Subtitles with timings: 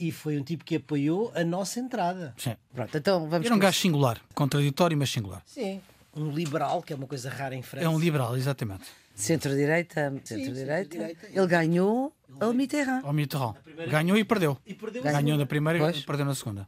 [0.00, 2.34] e foi um tipo que apoiou a nossa entrada.
[2.38, 2.56] Sim.
[2.74, 3.46] Pronto, então vamos.
[3.46, 5.42] Era um gajo singular, contraditório, mas singular.
[5.44, 5.80] Sim.
[6.16, 7.84] Um liberal, que é uma coisa rara em França.
[7.84, 8.84] É um liberal, exatamente.
[9.14, 10.96] Centro-direita, centro-direita.
[10.96, 11.26] centro-direita.
[11.32, 13.02] Ele ganhou ao Mitterrand.
[13.04, 13.54] Ao Mitterrand.
[13.88, 14.56] Ganhou e perdeu.
[14.66, 16.66] E perdeu Ganhou na primeira e perdeu na segunda.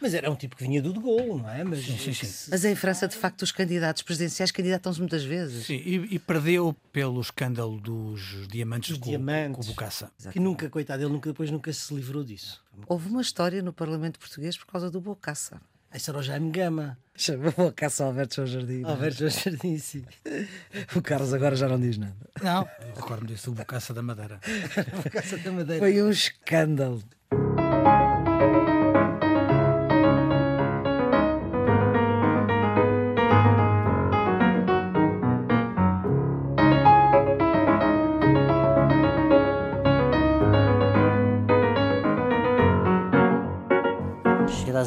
[0.00, 1.64] Mas era um tipo que vinha do de Gaulle, não é?
[1.64, 2.50] Mas, Sim, sim, sim.
[2.50, 5.66] Mas em França, de facto, os candidatos presidenciais candidatam-se muitas vezes.
[5.66, 9.56] Sim, e, e perdeu pelo escândalo dos diamantes, Os com, diamantes.
[9.56, 10.10] com o Bocassa.
[10.30, 12.62] Que nunca, coitado, ele nunca, depois nunca se livrou disso.
[12.86, 15.60] Houve uma história no Parlamento Português por causa do Bocaça.
[15.92, 16.98] Esse era o Jaime Gama.
[17.16, 18.84] Chamou Bocaça Alberto João Jardim.
[18.84, 20.04] Alberto Jorge Jardim, sim.
[20.94, 22.14] O Carlos agora já não diz nada.
[22.42, 24.38] Não, recordo-me disso, o Bocassa da Madeira.
[25.10, 25.80] Caça da Madeira.
[25.80, 27.02] Foi um escândalo.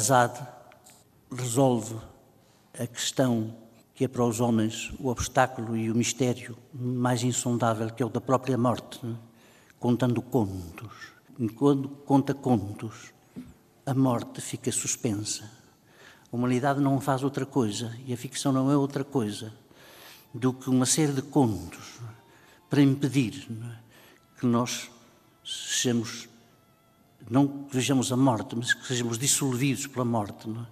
[0.02, 0.44] Sherazade
[1.30, 1.94] resolve
[2.76, 3.54] a questão
[3.94, 8.08] que é para os homens o obstáculo e o mistério mais insondável, que é o
[8.08, 9.14] da própria morte, né?
[9.78, 11.12] contando contos.
[11.54, 13.12] Quando conta contos,
[13.86, 15.48] a morte fica suspensa.
[16.32, 19.52] A humanidade não faz outra coisa, e a ficção não é outra coisa,
[20.34, 22.00] do que uma série de contos
[22.68, 24.40] para impedir é?
[24.40, 24.90] que nós
[25.44, 26.28] sejamos
[27.30, 30.48] não que vejamos a morte, mas que sejamos dissolvidos pela morte.
[30.48, 30.66] Não é?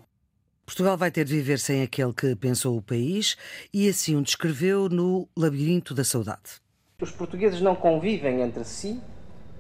[0.65, 3.37] Portugal vai ter de viver sem aquele que pensou o país
[3.75, 6.61] e assim o descreveu no Labirinto da Saudade.
[7.01, 9.01] Os portugueses não convivem entre si,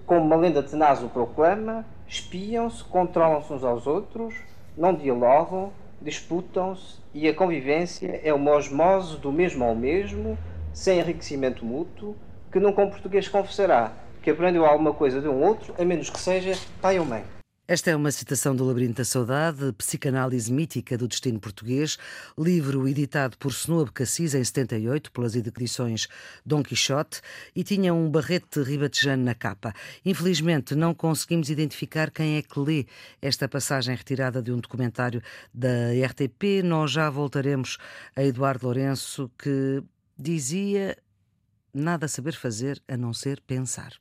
[0.06, 4.34] como uma lenda tenaz o proclama, espiam-se, controlam-se uns aos outros,
[4.77, 10.38] não dialogam, disputam-se e a convivência é uma osmose do mesmo ao mesmo,
[10.72, 12.16] sem enriquecimento mútuo,
[12.52, 13.92] que nunca um português confessará
[14.23, 17.25] que aprendeu alguma coisa de um outro, a menos que seja pai ou mãe.
[17.71, 21.97] Esta é uma citação do Labirinto da Saudade, Psicanálise Mítica do Destino Português,
[22.37, 26.09] livro editado por Snoab Cassis em 78 pelas edições
[26.45, 27.20] Dom Quixote
[27.55, 29.73] e tinha um barrete ribatejano na capa.
[30.05, 32.86] Infelizmente não conseguimos identificar quem é que lê
[33.23, 35.23] esta passagem retirada de um documentário
[35.55, 36.64] da RTP.
[36.64, 37.79] Nós já voltaremos
[38.17, 39.80] a Eduardo Lourenço que
[40.19, 40.97] dizia
[41.73, 43.92] nada saber fazer a não ser pensar.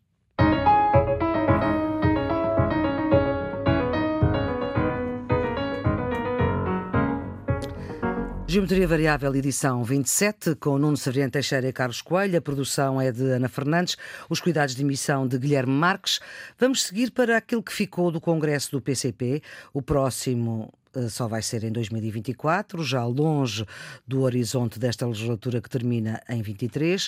[8.49, 12.35] Geometria Variável, edição 27, com Nuno Severiano Teixeira e Carlos Coelho.
[12.35, 13.95] A produção é de Ana Fernandes,
[14.27, 16.19] os cuidados de emissão de Guilherme Marques.
[16.57, 19.43] Vamos seguir para aquilo que ficou do Congresso do PCP.
[19.71, 23.63] O próximo eh, só vai ser em 2024, já longe
[24.07, 27.07] do horizonte desta legislatura que termina em 23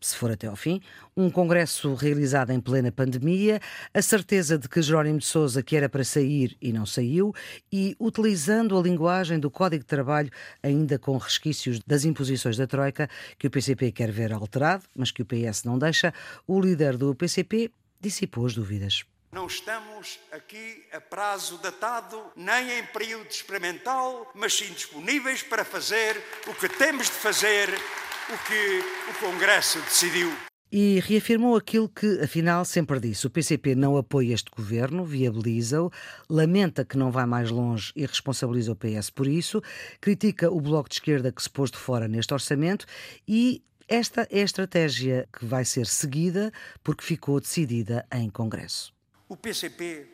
[0.00, 0.80] se for até ao fim,
[1.16, 3.60] um congresso realizado em plena pandemia,
[3.92, 7.34] a certeza de que Jerónimo de Sousa que era para sair e não saiu,
[7.70, 10.30] e utilizando a linguagem do Código de Trabalho,
[10.62, 15.22] ainda com resquícios das imposições da Troika, que o PCP quer ver alterado, mas que
[15.22, 16.14] o PS não deixa,
[16.46, 19.04] o líder do PCP dissipou as dúvidas.
[19.32, 26.20] Não estamos aqui a prazo datado, nem em período experimental, mas sim disponíveis para fazer
[26.48, 30.32] o que temos de fazer, o que o Congresso decidiu.
[30.72, 33.24] E reafirmou aquilo que, afinal, sempre disse.
[33.28, 35.92] O PCP não apoia este governo, viabiliza-o,
[36.28, 39.62] lamenta que não vai mais longe e responsabiliza o PS por isso,
[40.00, 42.84] critica o Bloco de Esquerda que se pôs de fora neste orçamento
[43.28, 46.52] e esta é a estratégia que vai ser seguida
[46.82, 48.92] porque ficou decidida em Congresso.
[49.30, 50.08] O PCP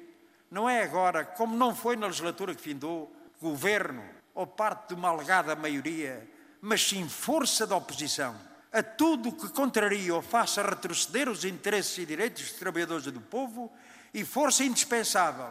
[0.51, 3.11] não é agora, como não foi na legislatura que findou,
[3.41, 4.05] governo
[4.35, 8.39] ou parte de uma alegada maioria, mas sim força da oposição
[8.71, 13.23] a tudo que contraria ou faça retroceder os interesses e direitos dos trabalhadores e do
[13.23, 13.73] povo
[14.13, 15.49] e força indispensável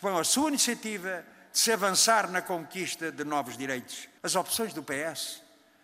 [0.00, 4.08] com a sua iniciativa de se avançar na conquista de novos direitos.
[4.22, 5.42] As opções do PS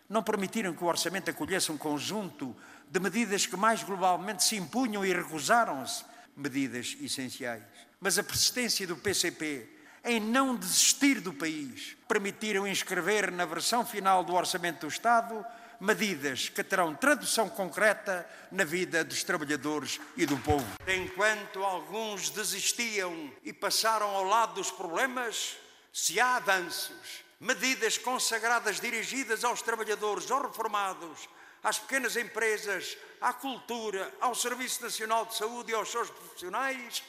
[0.09, 2.56] não permitiram que o orçamento acolhesse um conjunto
[2.88, 7.62] de medidas que mais globalmente se impunham e recusaram-se medidas essenciais.
[8.00, 9.68] Mas a persistência do PCP
[10.04, 15.44] em não desistir do país permitiram inscrever na versão final do Orçamento do Estado
[15.80, 20.66] medidas que terão tradução concreta na vida dos trabalhadores e do povo.
[20.86, 25.56] Enquanto alguns desistiam e passaram ao lado dos problemas,
[25.92, 31.28] se há avanços, medidas consagradas dirigidas aos trabalhadores, aos reformados,
[31.62, 37.03] às pequenas empresas, à cultura, ao Serviço Nacional de Saúde e aos seus profissionais,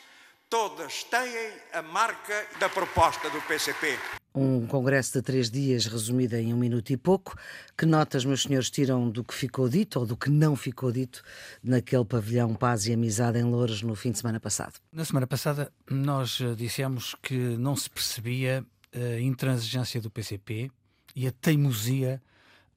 [0.50, 3.98] todas têm a marca da proposta do PCP.
[4.34, 7.38] Um congresso de três dias resumido em um minuto e pouco.
[7.78, 11.22] Que notas, meus senhores, tiram do que ficou dito ou do que não ficou dito
[11.62, 14.74] naquele pavilhão Paz e Amizade em Louros no fim de semana passado?
[14.92, 20.72] Na semana passada, nós eh, dissemos que não se percebia a intransigência do PCP
[21.16, 22.22] e a teimosia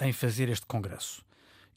[0.01, 1.25] em fazer este congresso.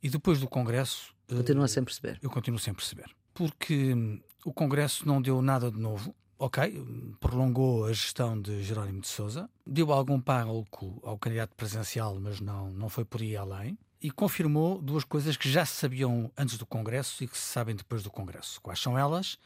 [0.01, 1.15] E depois do congresso.
[1.27, 2.19] Continua sem perceber.
[2.21, 3.09] Eu continuo sem perceber.
[3.33, 6.85] Porque hum, o congresso não deu nada de novo ok,
[7.19, 12.71] prolongou a gestão de Jerónimo de Sousa, deu algum palco ao candidato presidencial, mas não,
[12.71, 16.65] não foi por aí além, e confirmou duas coisas que já se sabiam antes do
[16.65, 18.61] Congresso e que se sabem depois do Congresso.
[18.61, 19.39] Quais são elas?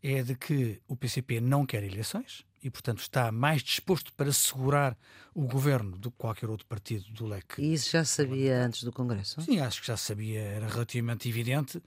[0.00, 4.96] É de que o PCP não quer eleições e, portanto, está mais disposto para segurar
[5.34, 7.60] o governo do que qualquer outro partido do leque.
[7.62, 9.40] E isso já sabia antes do Congresso?
[9.42, 11.82] Sim, acho que já sabia, era relativamente evidente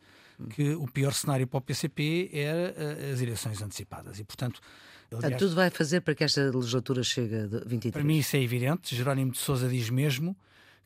[0.50, 4.20] que o pior cenário para o PCP era eh, as eleições antecipadas.
[4.20, 4.60] E, portanto,
[5.12, 7.92] aliás, tudo vai fazer para que esta legislatura chegue a 23.
[7.92, 8.96] Para mim isso é evidente.
[8.96, 10.36] Jerónimo de Sousa diz mesmo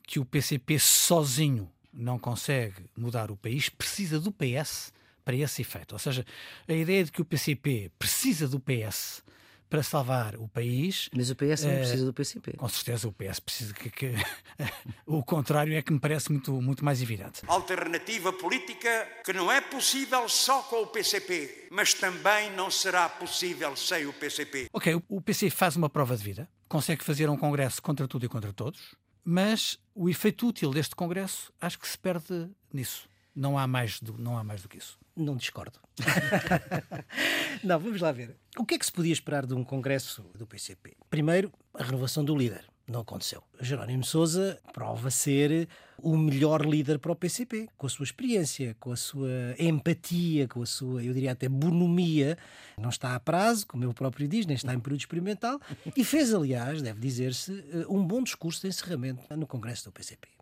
[0.06, 4.92] que o PCP sozinho não consegue mudar o país, precisa do PS
[5.24, 5.92] para esse efeito.
[5.92, 6.24] Ou seja,
[6.68, 9.24] a ideia de que o PCP precisa do PS
[9.68, 11.08] para salvar o país.
[11.14, 12.52] Mas o PS não uh, precisa do PCP.
[12.56, 14.14] Com certeza o PS precisa que, que
[15.06, 17.42] o contrário é que me parece muito, muito mais evidente.
[17.46, 23.74] Alternativa política que não é possível só com o PCP, mas também não será possível
[23.76, 24.68] sem o PCP.
[24.72, 28.26] Ok, o, o PC faz uma prova de vida, consegue fazer um congresso contra tudo
[28.26, 33.08] e contra todos, mas o efeito útil deste congresso acho que se perde nisso.
[33.36, 34.98] Não há mais do, não há mais do que isso.
[35.14, 35.78] Não discordo.
[37.62, 38.34] não, vamos lá ver.
[38.58, 40.96] O que é que se podia esperar de um congresso do PCP?
[41.10, 42.64] Primeiro, a renovação do líder.
[42.88, 43.42] Não aconteceu.
[43.60, 45.68] Jerónimo Sousa prova ser
[45.98, 49.28] o melhor líder para o PCP, com a sua experiência, com a sua
[49.58, 52.38] empatia, com a sua, eu diria até, bonomia.
[52.78, 55.60] Não está a prazo, como ele próprio diz, nem está em período experimental.
[55.96, 60.35] E fez, aliás, deve dizer-se, um bom discurso de encerramento no congresso do PCP.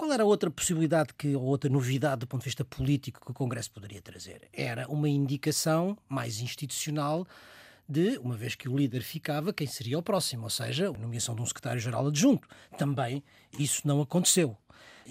[0.00, 3.32] Qual era a outra possibilidade que, ou outra novidade do ponto de vista político que
[3.32, 4.48] o Congresso poderia trazer?
[4.50, 7.26] Era uma indicação mais institucional
[7.86, 11.34] de, uma vez que o líder ficava, quem seria o próximo, ou seja, a nomeação
[11.34, 12.48] de um secretário-geral adjunto.
[12.78, 13.22] Também
[13.58, 14.56] isso não aconteceu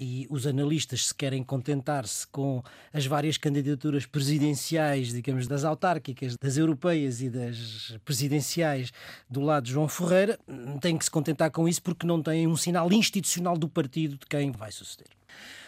[0.00, 6.56] e os analistas se querem contentar-se com as várias candidaturas presidenciais, digamos, das autárquicas, das
[6.56, 8.90] europeias e das presidenciais
[9.28, 10.38] do lado de João Ferreira,
[10.80, 14.26] têm que se contentar com isso porque não têm um sinal institucional do partido de
[14.26, 15.19] quem vai suceder.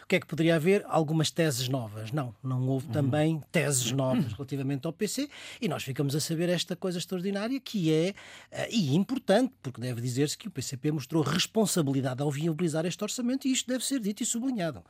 [0.02, 0.84] O que é que poderia haver?
[0.88, 2.12] Algumas teses novas.
[2.12, 2.92] Não, não houve uhum.
[2.92, 5.28] também teses novas relativamente ao PC
[5.60, 8.10] e nós ficamos a saber esta coisa extraordinária que é,
[8.50, 13.46] uh, e importante, porque deve dizer-se que o PCP mostrou responsabilidade ao viabilizar este orçamento
[13.46, 14.82] e isto deve ser dito e sublinhado.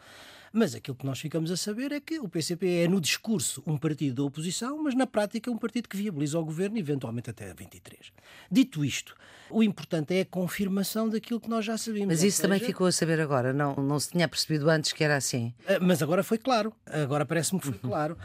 [0.52, 3.78] Mas aquilo que nós ficamos a saber é que o PCP é, no discurso, um
[3.78, 8.12] partido da oposição, mas na prática um partido que viabiliza o governo, eventualmente até 23.
[8.50, 9.16] Dito isto,
[9.49, 12.14] o importante é a confirmação daquilo que nós já sabíamos.
[12.14, 12.49] Mas isso seja...
[12.49, 15.54] também ficou a saber agora, não, não se tinha percebido antes que era assim.
[15.66, 18.19] Ah, mas agora foi claro, agora parece-me que foi claro.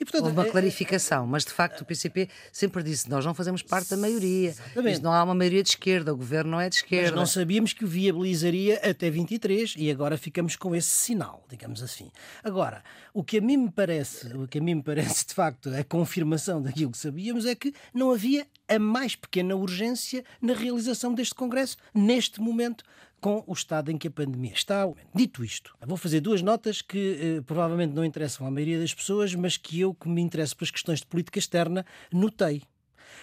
[0.00, 3.34] E, portanto, Houve uma é, clarificação, mas de facto o PCP sempre disse: nós não
[3.34, 4.54] fazemos parte da maioria.
[4.86, 7.10] Isto não há uma maioria de esquerda, o governo não é de esquerda.
[7.10, 11.82] Mas não sabíamos que o viabilizaria até 23 e agora ficamos com esse sinal, digamos
[11.82, 12.10] assim.
[12.42, 12.82] Agora,
[13.12, 15.84] o que a mim me parece, o que a mim me parece de facto a
[15.84, 21.34] confirmação daquilo que sabíamos é que não havia a mais pequena urgência na realização deste
[21.34, 22.84] Congresso neste momento
[23.20, 24.88] com o estado em que a pandemia está.
[25.14, 29.34] Dito isto, vou fazer duas notas que eh, provavelmente não interessam à maioria das pessoas,
[29.34, 32.62] mas que eu, que me interesso pelas questões de política externa, notei.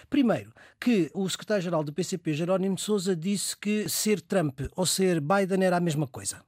[0.08, 5.20] Primeiro, que o secretário-geral do PCP, Jerónimo de Sousa, disse que ser Trump ou ser
[5.20, 6.42] Biden era a mesma coisa.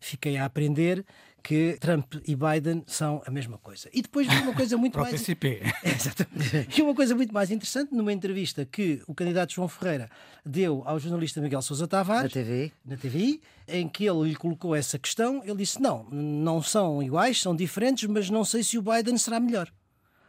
[0.00, 1.04] Fiquei a aprender
[1.44, 3.90] que Trump e Biden são a mesma coisa.
[3.92, 5.12] E depois vi uma coisa muito mais.
[5.12, 5.60] PCP.
[5.84, 6.80] Exatamente.
[6.80, 10.10] E uma coisa muito mais interessante, numa entrevista que o candidato João Ferreira
[10.44, 12.34] deu ao jornalista Miguel Sousa Tavares.
[12.34, 12.72] Na TV.
[12.82, 17.38] Na TV, em que ele lhe colocou essa questão, ele disse: não, não são iguais,
[17.42, 19.70] são diferentes, mas não sei se o Biden será melhor.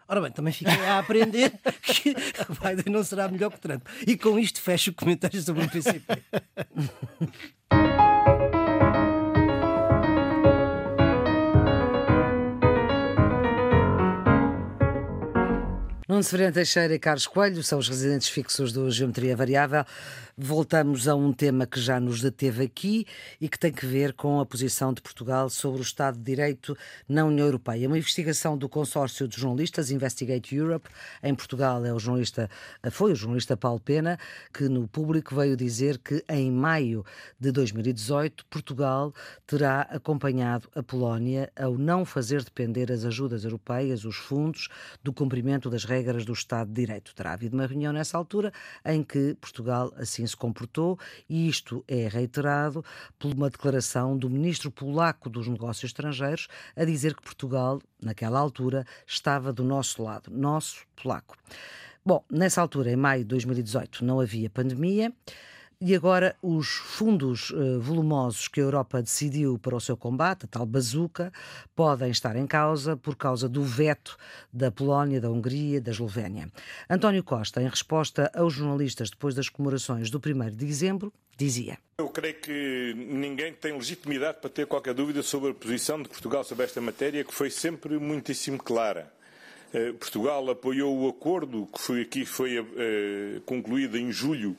[0.07, 2.11] Ora bem, também fiquei a aprender que
[2.49, 3.87] o Biden não será melhor que Trump.
[4.05, 6.21] E com isto fecho o comentário sobre o PCP.
[16.15, 19.83] Nuno Severino Teixeira e Carlos Coelho são os residentes fixos do Geometria Variável
[20.37, 23.07] voltamos a um tema que já nos deteve aqui
[23.39, 26.77] e que tem que ver com a posição de Portugal sobre o Estado de Direito
[27.07, 27.87] na União Europeia.
[27.87, 30.89] Uma investigação do consórcio de jornalistas Investigate Europe
[31.23, 32.49] em Portugal é o jornalista
[32.91, 34.19] foi o jornalista Paulo Pena
[34.53, 37.05] que no público veio dizer que em maio
[37.39, 39.13] de 2018 Portugal
[39.47, 44.67] terá acompanhado a Polónia ao não fazer depender as ajudas europeias, os fundos,
[45.01, 47.15] do cumprimento das regras do Estado de Direito.
[47.15, 48.51] Terá havido uma reunião nessa altura
[48.85, 52.83] em que Portugal assim se comportou e isto é reiterado
[53.17, 58.85] por uma declaração do ministro polaco dos Negócios Estrangeiros a dizer que Portugal, naquela altura,
[59.05, 61.35] estava do nosso lado, nosso polaco.
[62.05, 65.11] Bom, nessa altura, em maio de 2018, não havia pandemia.
[65.81, 70.47] E agora os fundos uh, volumosos que a Europa decidiu para o seu combate, a
[70.47, 71.31] tal bazuca,
[71.75, 74.17] podem estar em causa por causa do veto
[74.51, 76.49] da Polónia, da Hungria, da Eslovénia.
[76.89, 82.09] António Costa, em resposta aos jornalistas depois das comemorações do 1 de dezembro, dizia: Eu
[82.09, 86.63] creio que ninguém tem legitimidade para ter qualquer dúvida sobre a posição de Portugal sobre
[86.63, 89.11] esta matéria, que foi sempre muitíssimo clara.
[89.73, 94.55] Eh, Portugal apoiou o acordo que foi aqui foi uh, concluído em julho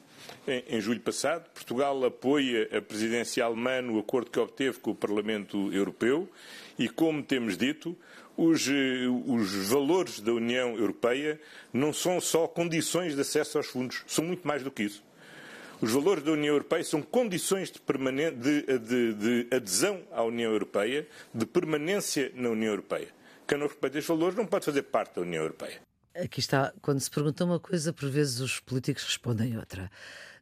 [0.47, 1.49] em, julho passado.
[1.50, 6.28] Portugal apoia a presidência alemã no acordo que obteve com o Parlamento Europeu
[6.78, 7.97] e, como temos dito,
[8.37, 11.40] os, eh, os, valores da União Europeia
[11.73, 15.02] não são só condições de acesso aos fundos, são muito mais do que isso.
[15.80, 21.06] Os valores da União Europeia são condições de, de, de, de adesão à União Europeia,
[21.35, 23.09] de permanência na União Europeia.
[23.47, 25.86] Quem não respeita estes valores não pode fazer parte da União Europeia.
[26.23, 29.90] Aqui está, quando se pergunta uma coisa, por vezes os políticos respondem outra.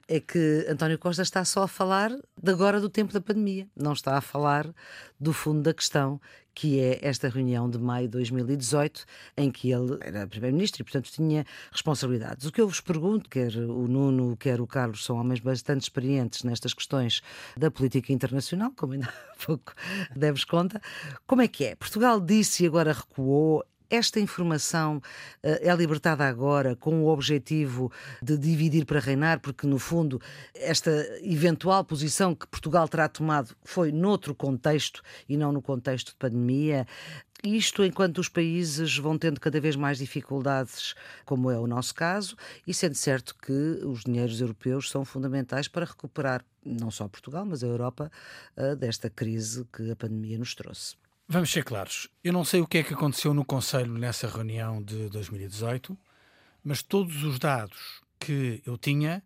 [0.06, 3.92] É que António Costa está só a falar de agora do tempo da pandemia, não
[3.92, 4.72] está a falar
[5.18, 6.20] do fundo da questão,
[6.54, 9.04] que é esta reunião de maio de 2018,
[9.36, 12.46] em que ele era Primeiro-Ministro e, portanto, tinha responsabilidades.
[12.46, 16.44] O que eu vos pergunto, quer o Nuno, quer o Carlos, são homens bastante experientes
[16.44, 17.20] nestas questões
[17.56, 19.72] da política internacional, como ainda há pouco
[20.14, 20.80] deves conta,
[21.26, 21.74] como é que é?
[21.74, 25.02] Portugal disse e agora recuou, esta informação uh,
[25.42, 30.20] é libertada agora com o objetivo de dividir para reinar, porque, no fundo,
[30.54, 30.90] esta
[31.22, 36.86] eventual posição que Portugal terá tomado foi noutro contexto e não no contexto de pandemia.
[37.42, 40.94] Isto enquanto os países vão tendo cada vez mais dificuldades,
[41.26, 42.36] como é o nosso caso,
[42.66, 43.52] e sendo certo que
[43.84, 48.10] os dinheiros europeus são fundamentais para recuperar não só Portugal, mas a Europa
[48.56, 50.96] uh, desta crise que a pandemia nos trouxe.
[51.26, 52.08] Vamos ser claros.
[52.22, 55.98] Eu não sei o que é que aconteceu no Conselho nessa reunião de 2018,
[56.62, 59.22] mas todos os dados que eu tinha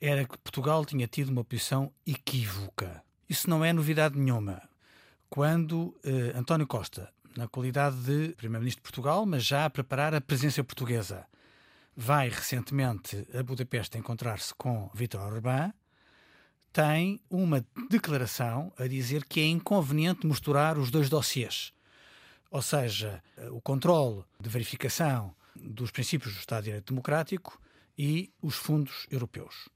[0.00, 3.02] era que Portugal tinha tido uma posição equívoca.
[3.28, 4.62] Isso não é novidade nenhuma.
[5.28, 10.20] Quando eh, António Costa, na qualidade de Primeiro-Ministro de Portugal, mas já a preparar a
[10.20, 11.26] presença portuguesa,
[11.96, 15.72] vai recentemente a Budapeste encontrar-se com Vítor Orbán,
[16.72, 21.72] tem uma declaração a dizer que é inconveniente misturar os dois dossiês.
[22.50, 23.22] Ou seja,
[23.52, 27.60] o controle de verificação dos princípios do Estado de Direito Democrático
[27.96, 29.68] e os fundos europeus.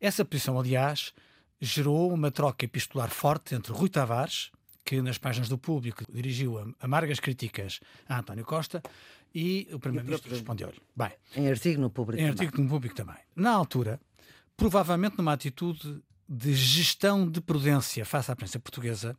[0.00, 1.12] Essa posição, aliás,
[1.60, 4.50] gerou uma troca epistolar forte entre Rui Tavares,
[4.84, 8.82] que nas páginas do público dirigiu amargas críticas a António Costa,
[9.34, 10.80] e o Primeiro-Ministro respondeu-lhe.
[10.94, 12.22] Bem, em artigo no público.
[12.22, 13.16] Em artigo no público também.
[13.34, 14.00] Na altura,
[14.56, 19.16] provavelmente numa atitude de gestão de prudência face à prensa portuguesa,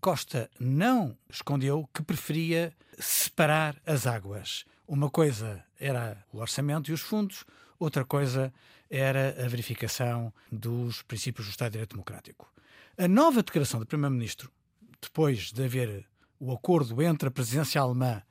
[0.00, 4.64] Costa não escondeu que preferia separar as águas.
[4.86, 7.44] Uma coisa era o orçamento e os fundos,
[7.78, 8.52] outra coisa
[8.90, 12.52] era a verificação dos princípios do Estado de Direito Democrático.
[12.98, 14.50] A nova declaração do Primeiro-Ministro,
[15.00, 16.04] depois de haver
[16.38, 18.22] o acordo entre a presidência alemã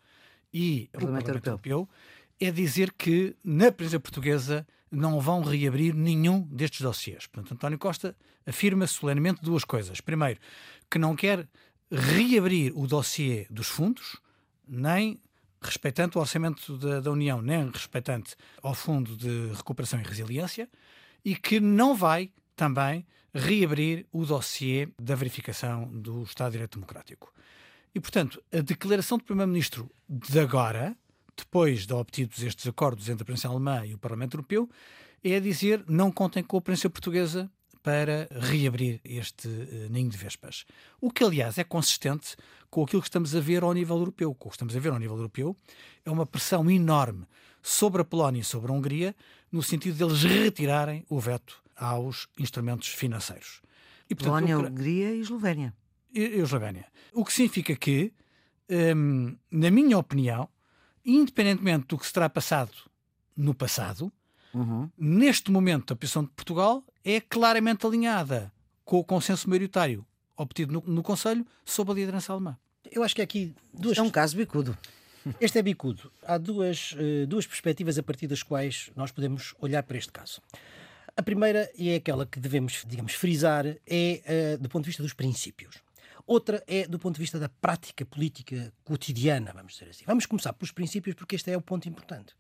[0.54, 1.54] e o Parlamento, Europeu.
[1.54, 1.90] Europeu,
[2.42, 7.28] é dizer que na presidência portuguesa não vão reabrir nenhum destes dossiês.
[7.28, 10.02] Portanto, António Costa afirma solenemente duas coisas.
[10.02, 10.40] Primeiro,
[10.90, 11.48] que não quer
[11.90, 14.18] reabrir o dossiê dos fundos,
[14.68, 15.22] nem
[15.62, 18.30] respeitando o orçamento da, da União, nem respeitando
[18.64, 20.68] ao Fundo de Recuperação e Resiliência,
[21.24, 27.32] e que não vai também reabrir o dossiê da verificação do Estado de Direito Democrático.
[27.94, 30.98] E, portanto, a declaração do Primeiro-Ministro de agora
[31.36, 34.70] depois de obtidos estes acordos entre a Prensa Alemã e o Parlamento Europeu,
[35.24, 37.50] é dizer não contem com a Prensa Portuguesa
[37.84, 40.66] para reabrir este uh, ninho de vespas.
[41.00, 42.36] O que, aliás, é consistente
[42.70, 44.32] com aquilo que estamos a ver ao nível europeu.
[44.32, 45.56] O que estamos a ver ao nível europeu
[46.06, 47.26] é uma pressão enorme
[47.62, 49.16] sobre a Polónia e sobre a Hungria,
[49.52, 53.62] no sentido de eles retirarem o veto aos instrumentos financeiros.
[54.10, 54.58] E, portanto, Polónia.
[54.58, 55.74] Hungria e Eslovénia.
[56.14, 56.86] E, e Eslovénia.
[57.14, 58.14] O que significa que,
[58.96, 60.48] hum, na minha opinião,
[61.06, 62.72] independentemente do que se terá passado
[63.36, 64.12] no passado,
[64.54, 64.90] uhum.
[64.98, 68.52] neste momento a posição de Portugal é claramente alinhada
[68.84, 70.06] com o consenso maioritário
[70.36, 72.58] obtido no, no Conselho sob a liderança alemã.
[72.92, 73.98] Eu acho que aqui duas.
[73.98, 74.78] É um caso bicudo.
[75.40, 76.12] Este é bicudo.
[76.24, 80.42] Há duas, eh, duas perspectivas a partir das quais nós podemos olhar para este caso.
[81.16, 85.04] A primeira, e é aquela que devemos, digamos, frisar, é uh, do ponto de vista
[85.04, 85.76] dos princípios.
[86.32, 90.06] Outra é do ponto de vista da prática política cotidiana, vamos dizer assim.
[90.08, 92.34] Vamos começar pelos princípios, porque este é o ponto importante.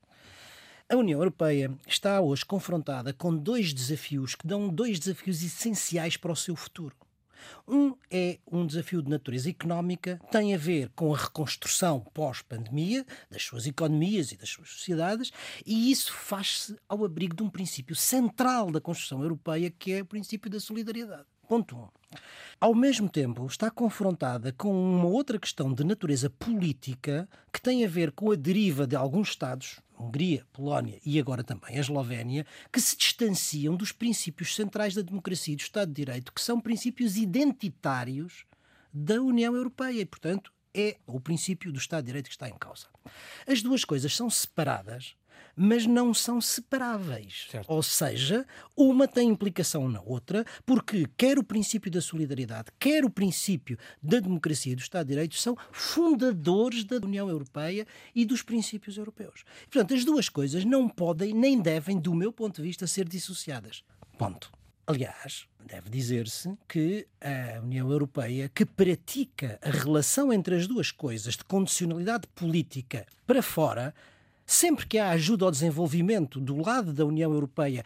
[0.90, 6.32] A União Europeia está hoje confrontada com dois desafios que dão dois desafios essenciais para
[6.32, 6.96] o seu futuro.
[7.68, 13.44] Um é um desafio de natureza económica, tem a ver com a reconstrução pós-pandemia das
[13.44, 15.34] suas economias e das suas sociedades,
[15.66, 20.06] e isso faz-se ao abrigo de um princípio central da construção europeia, que é o
[20.06, 21.28] princípio da solidariedade.
[21.51, 21.79] Ponto 1.
[21.79, 21.88] Um.
[22.62, 27.89] Ao mesmo tempo, está confrontada com uma outra questão de natureza política que tem a
[27.89, 32.79] ver com a deriva de alguns Estados, Hungria, Polónia e agora também a Eslovénia, que
[32.79, 37.17] se distanciam dos princípios centrais da democracia e do Estado de Direito, que são princípios
[37.17, 38.46] identitários
[38.93, 42.58] da União Europeia e, portanto, é o princípio do Estado de Direito que está em
[42.58, 42.88] causa.
[43.46, 45.17] As duas coisas são separadas
[45.55, 47.48] mas não são separáveis.
[47.50, 47.70] Certo.
[47.70, 53.10] Ou seja, uma tem implicação na outra, porque quer o princípio da solidariedade, quer o
[53.10, 58.41] princípio da democracia e do Estado de Direito são fundadores da União Europeia e dos
[58.41, 59.43] princípios europeus.
[59.70, 63.84] Portanto, as duas coisas não podem nem devem, do meu ponto de vista, ser dissociadas.
[64.17, 64.51] Ponto.
[64.88, 71.38] Aliás, deve dizer-se que a União Europeia, que pratica a relação entre as duas coisas
[71.38, 73.93] de condicionalidade política para fora,
[74.51, 77.86] Sempre que há ajuda ao desenvolvimento do lado da União Europeia,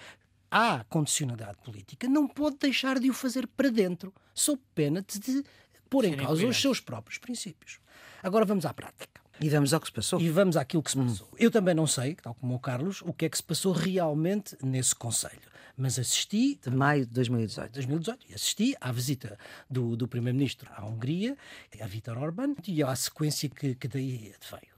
[0.49, 5.43] há condicionalidade política, não pode deixar de o fazer para dentro, sob pena de
[5.87, 7.79] pôr em causa os seus próprios princípios.
[8.23, 9.21] Agora vamos à prática.
[9.39, 10.19] E vamos ao que se passou.
[10.19, 11.05] E vamos àquilo que se hum.
[11.05, 11.27] passou.
[11.27, 11.37] Hum.
[11.37, 14.57] Eu também não sei, tal como o Carlos, o que é que se passou realmente
[14.63, 15.53] nesse Conselho.
[15.77, 16.59] Mas assisti.
[16.63, 17.73] De maio de 2018.
[17.73, 18.33] 2018.
[18.33, 19.37] Assisti à visita
[19.69, 21.37] do, do Primeiro-Ministro à Hungria,
[21.79, 24.74] a Vítor Orbán, e à sequência que, que daí veio.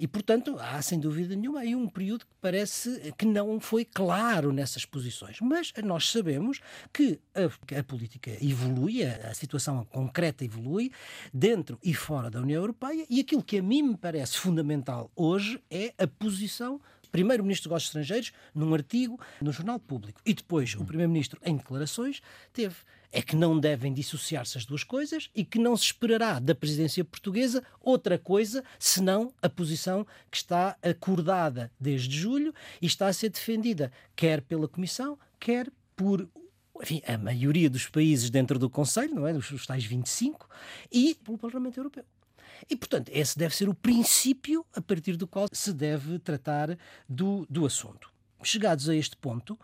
[0.00, 4.50] E, portanto, há sem dúvida nenhuma aí um período que parece que não foi claro
[4.50, 5.36] nessas posições.
[5.42, 6.58] Mas nós sabemos
[6.90, 10.90] que a, a política evolui, a, a, situação concreta evolui,
[11.34, 15.62] dentro e fora da União Europeia, e aquilo que a mim me parece fundamental hoje
[15.70, 16.80] é a posição
[17.12, 22.22] primeiro-ministro dos Negócios Estrangeiros num artigo no Jornal Público e depois o primeiro-ministro em declarações
[22.52, 22.76] teve
[23.12, 27.04] é que não devem dissociar-se as duas coisas e que não se esperará da presidência
[27.04, 33.30] portuguesa outra coisa senão a posição que está acordada desde julho e está a ser
[33.30, 36.28] defendida quer pela Comissão, quer por
[36.82, 39.32] enfim, a maioria dos países dentro do Conselho, não é?
[39.32, 40.48] Os tais 25,
[40.90, 42.04] e pelo Parlamento Europeu.
[42.68, 46.76] E, portanto, esse deve ser o princípio a partir do qual se deve tratar
[47.08, 48.10] do, do assunto.
[48.42, 49.58] Chegados a este ponto,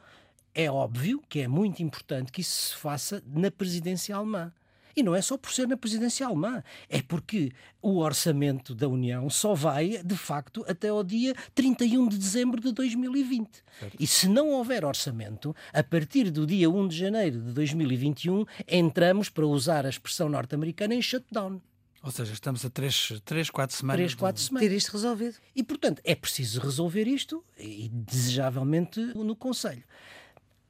[0.56, 4.50] é óbvio que é muito importante que isso se faça na presidência alemã.
[4.96, 9.28] E não é só por ser na presidência alemã, é porque o orçamento da União
[9.28, 13.62] só vai, de facto, até ao dia 31 de dezembro de 2020.
[13.78, 13.96] Certo.
[14.00, 19.28] E se não houver orçamento, a partir do dia 1 de janeiro de 2021, entramos,
[19.28, 21.60] para usar a expressão norte-americana, em shutdown.
[22.02, 23.98] Ou seja, estamos a 3, três 4 semanas.
[23.98, 24.66] 3, 4 semanas.
[24.66, 25.36] Ter isto resolvido.
[25.54, 29.84] E, portanto, é preciso resolver isto, e desejavelmente no Conselho.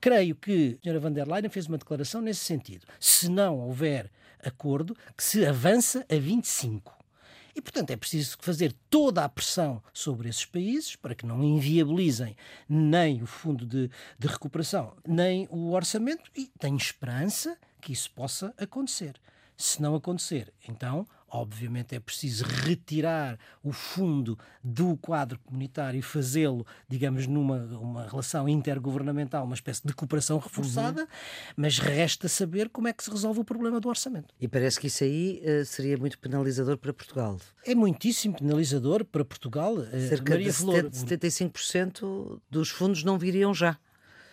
[0.07, 2.87] Creio que a senhora van der Leyen fez uma declaração nesse sentido.
[3.01, 6.97] Se não houver acordo, que se avança a 25.
[7.57, 12.37] E, portanto, é preciso fazer toda a pressão sobre esses países para que não inviabilizem
[12.69, 18.55] nem o fundo de, de recuperação, nem o orçamento, e tenho esperança que isso possa
[18.57, 19.17] acontecer.
[19.57, 26.65] Se não acontecer, então Obviamente é preciso retirar o fundo do quadro comunitário e fazê-lo,
[26.89, 31.07] digamos, numa uma relação intergovernamental, uma espécie de cooperação reforçada, uhum.
[31.57, 34.33] mas resta saber como é que se resolve o problema do orçamento.
[34.41, 37.41] E parece que isso aí uh, seria muito penalizador para Portugal.
[37.65, 39.75] É muitíssimo penalizador para Portugal.
[39.75, 40.85] Uh, Cerca Maria de Flor...
[40.91, 43.77] 75% dos fundos não viriam já.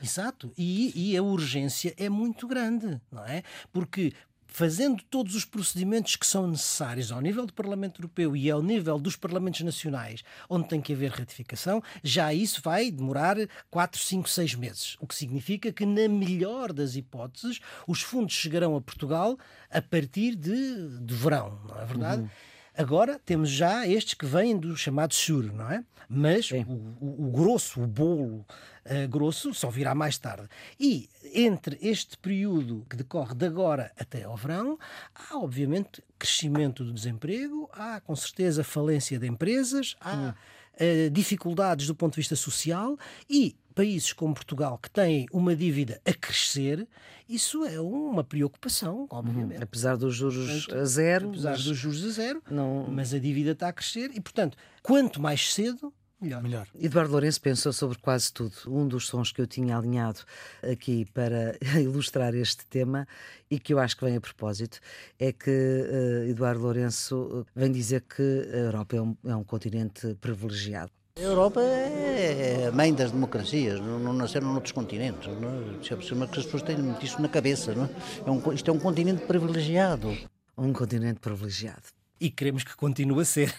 [0.04, 3.42] Exato, e, e, a urgência é muito grande, não é?
[3.72, 4.12] Porque
[4.54, 9.00] fazendo todos os procedimentos que são necessários ao nível do Parlamento Europeu e ao nível
[9.00, 13.36] dos Parlamentos Nacionais, onde tem que haver ratificação, já isso vai demorar
[13.72, 14.96] 4, 5, 6 meses.
[15.00, 19.40] O que significa que, na melhor das hipóteses, os fundos chegarão a Portugal
[19.72, 22.22] a partir de, de verão, não é verdade?
[22.22, 22.30] Uhum.
[22.76, 25.84] Agora temos já estes que vêm do chamado SUR, não é?
[26.10, 28.46] Mas o, o, o, grosso, o bolo
[28.86, 30.48] uh, grosso, só virá mais tarde.
[30.80, 34.78] E entre este período que decorre de agora até ao verão,
[35.14, 40.34] há obviamente crescimento do desemprego, há com certeza falência de empresas, há.
[40.74, 42.98] Uh, dificuldades do ponto de vista social
[43.30, 46.88] e países como Portugal, que têm uma dívida a crescer,
[47.28, 49.58] isso é uma preocupação, obviamente.
[49.58, 49.64] Uhum.
[49.64, 51.30] Apesar dos juros portanto, a zero.
[51.30, 52.88] Apesar dos juros a zero, não...
[52.90, 56.42] mas a dívida está a crescer e, portanto, quanto mais cedo, Melhor.
[56.42, 56.68] Melhor.
[56.80, 58.56] Eduardo Lourenço pensou sobre quase tudo.
[58.68, 60.22] Um dos sons que eu tinha alinhado
[60.62, 63.06] aqui para ilustrar este tema
[63.52, 64.80] e que eu acho que vem a propósito
[65.20, 70.16] é que uh, Eduardo Lourenço vem dizer que a Europa é um, é um continente
[70.22, 70.92] privilegiado.
[71.16, 75.28] A Europa é a mãe das democracias, não nasceram noutros continentes.
[75.40, 75.76] Não é?
[75.76, 77.76] É que as pessoas têm isso na cabeça.
[77.76, 77.90] Não é?
[78.26, 80.18] É um, isto é um continente privilegiado.
[80.58, 81.84] Um continente privilegiado.
[82.20, 83.54] E queremos que continue a ser.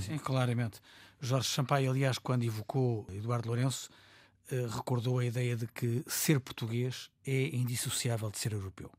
[0.00, 0.80] Sim, claramente.
[1.20, 3.90] Jorge Sampaio, aliás, quando evocou Eduardo Lourenço,
[4.50, 8.90] eh, recordou a ideia de que ser português é indissociável de ser europeu.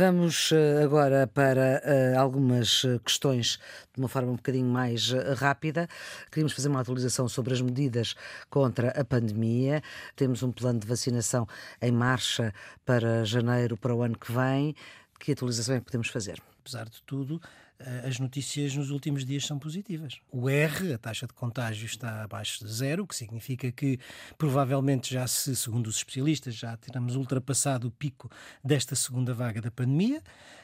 [0.00, 3.58] Vamos eh, agora para uh, algumas eh, questões
[3.92, 5.86] de uma forma um bocadinho mais rápida.
[6.30, 8.14] Queríamos fazer uma atualização sobre as medidas
[8.48, 9.82] contra a pandemia.
[10.16, 11.46] Temos um plano de vacinação
[11.82, 12.54] em marcha
[12.86, 14.74] para janeiro, para o ano que vem.
[15.18, 16.40] Que atualização é que podemos fazer?
[16.60, 17.69] Apesar de tudo, eh,
[18.06, 20.18] as notícias nos últimos dias são positivas.
[20.30, 23.98] O R, a taxa de contágio, está abaixo de zero, o que significa que
[24.36, 28.30] provavelmente já se, segundo os especialistas, já teremos ultrapassado o pico
[28.62, 30.22] desta segunda vaga da pandemia.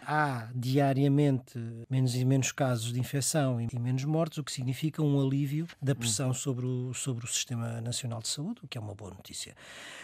[0.09, 1.59] Há diariamente
[1.91, 5.97] menos e menos casos de infecção e menos mortes, o que significa um alívio da
[5.97, 9.55] pressão sobre o, sobre o Sistema Nacional de Saúde, o que é uma boa notícia.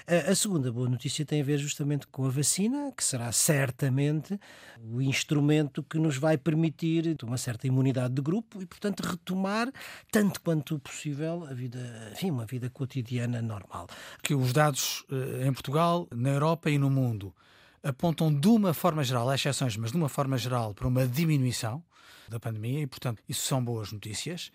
[0.07, 4.41] A, a segunda boa notícia tem a ver justamente com a vacina, que será certamente
[4.83, 9.71] o instrumento que nos vai permitir uma certa imunidade de grupo e, portanto, retomar,
[10.11, 11.79] tanto quanto possível, a vida,
[12.13, 13.89] enfim, uma vida cotidiana normal.
[14.23, 17.35] Que os dados eh, em Portugal, na Europa e no mundo
[17.83, 21.83] apontam de uma forma geral, há exceções, mas de uma forma geral, para uma diminuição
[22.29, 24.53] da pandemia e, portanto, isso são boas notícias.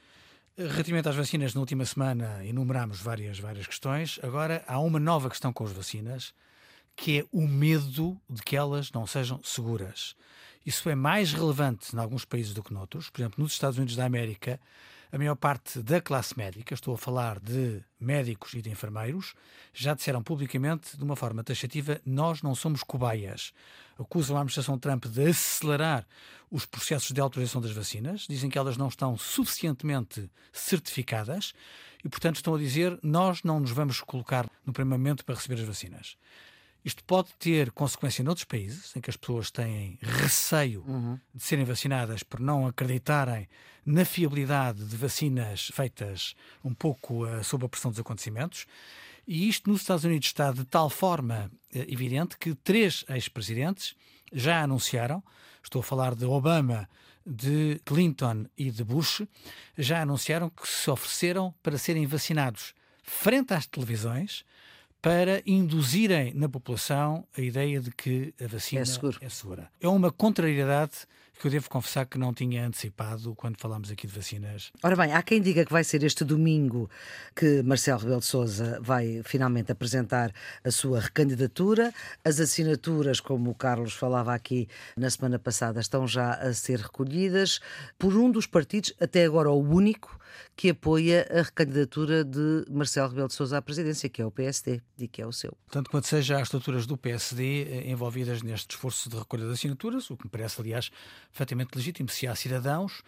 [0.58, 4.20] Relativamente às vacinas, na última semana enumerámos várias, várias questões.
[4.24, 6.34] Agora há uma nova questão com as vacinas,
[6.96, 10.16] que é o medo de que elas não sejam seguras.
[10.68, 13.10] Isso é mais relevante em alguns países do que noutros.
[13.10, 14.60] Por exemplo, nos Estados Unidos da América,
[15.10, 19.34] a maior parte da classe médica, estou a falar de médicos e de enfermeiros,
[19.74, 23.54] já disseram publicamente, de uma forma taxativa, nós não somos cobaias.
[23.98, 26.06] Acusam a administração Trump de acelerar
[26.52, 31.54] os processos de autorização das vacinas, dizem que elas não estão suficientemente certificadas
[32.04, 35.62] e, portanto, estão a dizer nós não nos vamos colocar no primeiro momento para receber
[35.62, 36.18] as vacinas.
[36.84, 41.20] Isto pode ter consequência noutros países, em que as pessoas têm receio uhum.
[41.34, 43.48] de serem vacinadas por não acreditarem
[43.86, 48.66] na fiabilidade de vacinas feitas um pouco uh, sob a pressão dos acontecimentos.
[49.28, 53.96] E isto nos Estados Unidos está de tal forma uh, evidente que três ex-presidentes
[54.32, 55.24] já anunciaram,
[55.64, 56.88] estou a falar de Obama,
[57.26, 59.24] de Clinton e de Bush,
[59.78, 64.46] já anunciaram que se ofereceram para serem vacinados frente às televisões
[65.02, 69.72] para induzirem na população a ideia de que a vacina é, é segura.
[69.80, 71.08] É uma contrariedade
[71.40, 74.72] que eu devo confessar que não tinha antecipado quando falámos aqui de vacinas.
[74.82, 76.90] Ora bem, há quem diga que vai ser este domingo
[77.36, 80.34] que Marcelo Rebelo de Sousa vai finalmente apresentar
[80.64, 81.94] a sua recandidatura.
[82.26, 87.60] As assinaturas, como o Carlos falava aqui na semana passada, estão já a ser recolhidas
[88.00, 90.20] por um dos partidos, até agora o único,
[90.56, 94.82] que apoia a recandidatura de Marcelo Rebelo de Sousa à presidência, que é o PSD
[94.98, 95.58] e que é o seu.
[95.70, 100.10] Tanto quanto seja as estruturas do PSD eh, envolvidas neste esforço de recolha de assinaturas,
[100.10, 100.90] o que me parece, aliás,
[101.30, 103.04] perfeitamente legítimo se há cidadãos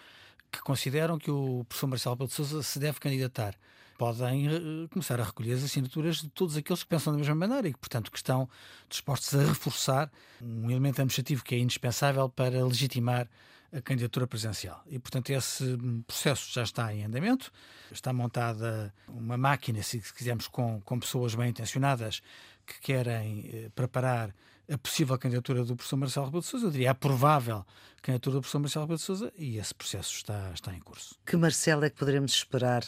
[0.52, 3.56] que consideram que o professor Marcelo Rebelo de Sousa se deve candidatar.
[3.98, 7.68] Podem uh, começar a recolher as assinaturas de todos aqueles que pensam da mesma maneira
[7.68, 8.50] e que, portanto, que estão
[8.88, 10.10] dispostos a reforçar
[10.42, 13.28] um elemento administrativo que é indispensável para legitimar
[13.72, 14.84] a candidatura presidencial.
[14.88, 15.78] E, portanto, esse
[16.08, 17.52] processo já está em andamento.
[17.92, 22.22] Está montada uma máquina, se quisermos, com, com pessoas bem intencionadas
[22.66, 24.34] que querem eh, preparar
[24.72, 27.66] a possível candidatura do professor Marcelo Rebelo de Sousa, eu diria a provável
[28.02, 31.16] candidatura do professor Marcelo Rebelo de Sousa, e esse processo está, está em curso.
[31.26, 32.84] Que Marcelo é que poderemos esperar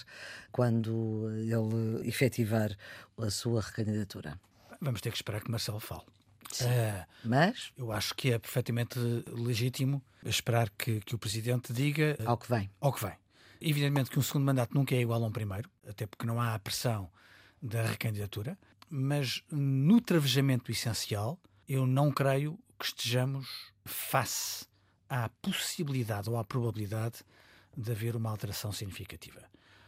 [0.52, 2.78] quando ele efetivar
[3.18, 4.40] a sua recandidatura?
[4.80, 6.04] Vamos ter que esperar que Marcelo fale.
[6.60, 7.72] Uh, Mas?
[7.78, 12.18] Eu acho que é perfeitamente legítimo esperar que, que o Presidente diga.
[12.26, 12.70] Ao que vem.
[12.80, 13.14] Ao que vem.
[13.60, 16.56] Evidentemente que um segundo mandato nunca é igual a um primeiro, até porque não há
[16.56, 17.10] a pressão
[17.62, 18.58] da recandidatura,
[18.90, 24.66] mas no travejamento essencial, eu não creio que estejamos face
[25.08, 27.20] à possibilidade ou à probabilidade
[27.78, 29.42] de haver uma alteração significativa.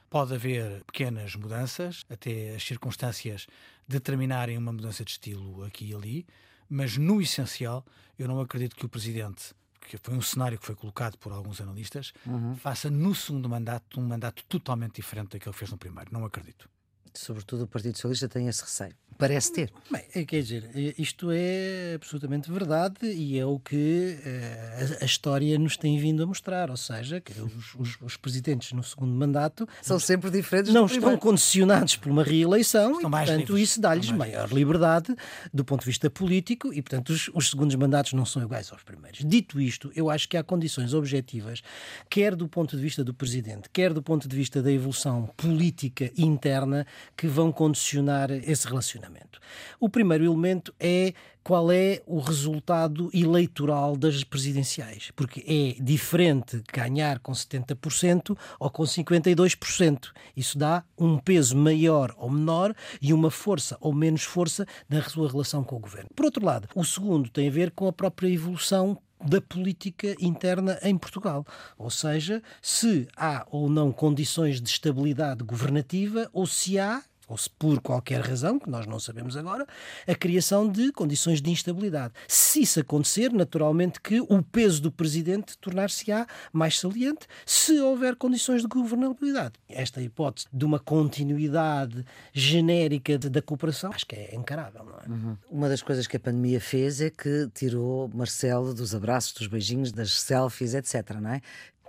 [0.09, 3.47] Pode haver pequenas mudanças, até as circunstâncias
[3.87, 6.27] determinarem uma mudança de estilo aqui e ali,
[6.73, 7.85] mas no essencial,
[8.17, 11.61] eu não acredito que o Presidente, que foi um cenário que foi colocado por alguns
[11.61, 12.55] analistas, uhum.
[12.55, 16.11] faça no segundo mandato um mandato totalmente diferente daquele que fez no primeiro.
[16.11, 16.67] Não acredito.
[17.13, 18.95] Sobretudo o Partido Socialista tem esse receio.
[19.17, 19.71] parece ter.
[19.91, 25.05] Bem, é, quer dizer, isto é absolutamente verdade e é o que uh, a, a,
[25.05, 29.13] história nos tem vindo a mostrar, ou seja, que os, os, os presidentes no segundo
[29.13, 30.73] mandato são sempre diferentes.
[30.73, 35.15] Não estão condicionados por uma reeleição estão e, portanto, isso dá-lhes maior liberdade
[35.53, 38.83] do ponto de vista político e, portanto, os, os segundos mandatos não são iguais aos
[38.83, 39.21] primeiros.
[39.23, 41.61] Dito isto, eu acho que há condições objetivas,
[42.09, 46.11] quer do ponto de vista do presidente, quer do ponto de vista da evolução política
[46.17, 46.85] interna,
[47.15, 49.39] que vão condicionar esse relacionamento.
[49.79, 51.13] O primeiro elemento é
[51.43, 58.83] qual é o resultado eleitoral das presidenciais, porque é diferente ganhar com 70% ou com
[58.83, 60.11] 52%.
[60.37, 65.29] Isso dá um peso maior ou menor e uma força ou menos força na sua
[65.29, 66.09] relação com o governo.
[66.15, 70.79] Por outro lado, o segundo tem a ver com a própria evolução da política interna
[70.83, 71.45] em Portugal.
[71.77, 77.49] Ou seja, se há ou não condições de estabilidade governativa ou se há ou se
[77.49, 79.65] por qualquer razão, que nós não sabemos agora,
[80.07, 82.13] a criação de condições de instabilidade.
[82.27, 88.61] Se isso acontecer, naturalmente que o peso do presidente tornar-se-á mais saliente se houver condições
[88.61, 89.53] de governabilidade.
[89.69, 95.09] Esta hipótese de uma continuidade genérica da cooperação, acho que é encarável, não é?
[95.09, 95.37] Uhum.
[95.49, 99.91] Uma das coisas que a pandemia fez é que tirou Marcelo dos abraços, dos beijinhos,
[99.91, 101.41] das selfies, etc, não é?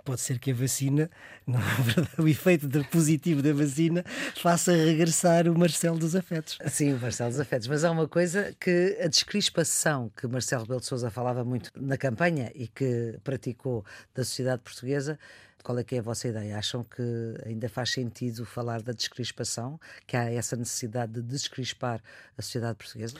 [0.05, 1.09] Pode ser que a vacina,
[1.45, 4.05] não é o efeito positivo da vacina
[4.41, 6.57] faça regressar o Marcelo dos Afetos.
[6.67, 7.67] Sim, o Marcelo dos Afetos.
[7.67, 11.97] Mas há uma coisa que a descrispação que Marcelo Rebelo de Sousa falava muito na
[11.97, 15.19] campanha e que praticou da sociedade portuguesa
[15.63, 16.59] qual é que é a vossa ideia?
[16.59, 17.01] Acham que
[17.43, 19.79] ainda faz sentido falar da descrispação?
[20.05, 22.03] Que há essa necessidade de descrispar
[22.37, 23.17] a sociedade portuguesa?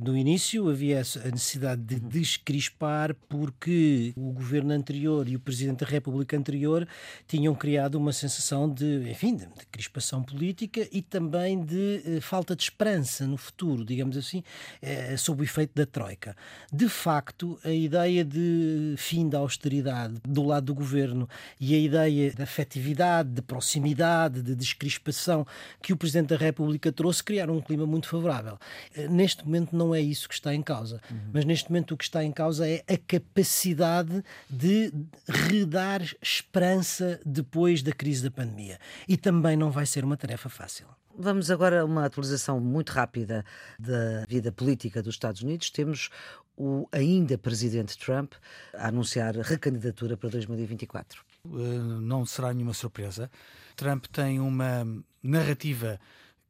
[0.00, 2.08] No início havia a necessidade de uhum.
[2.08, 6.86] descrispar porque o governo anterior e o presidente da República anterior
[7.26, 12.62] tinham criado uma sensação de, enfim, de, crispação política e também de eh, falta de
[12.62, 14.44] esperança no futuro, digamos assim,
[14.80, 16.36] eh, sob o efeito da troika.
[16.72, 22.32] De facto, a ideia de fim da austeridade do lado do governo e a ideia
[22.34, 25.44] da afetividade, de proximidade, de descrispação
[25.82, 28.56] que o presidente da República trouxe criaram um clima muito favorável.
[28.94, 31.00] Eh, neste momento não não é isso que está em causa.
[31.10, 31.30] Uhum.
[31.32, 34.92] Mas neste momento o que está em causa é a capacidade de
[35.26, 38.78] redar esperança depois da crise da pandemia.
[39.08, 40.86] E também não vai ser uma tarefa fácil.
[41.16, 43.44] Vamos agora a uma atualização muito rápida
[43.78, 45.70] da vida política dos Estados Unidos.
[45.70, 46.10] Temos
[46.56, 48.34] o ainda presidente Trump
[48.74, 51.22] a anunciar recandidatura para 2024.
[51.44, 53.30] Uh, eh, não será nenhuma surpresa.
[53.74, 54.86] Trump tem uma
[55.22, 55.98] narrativa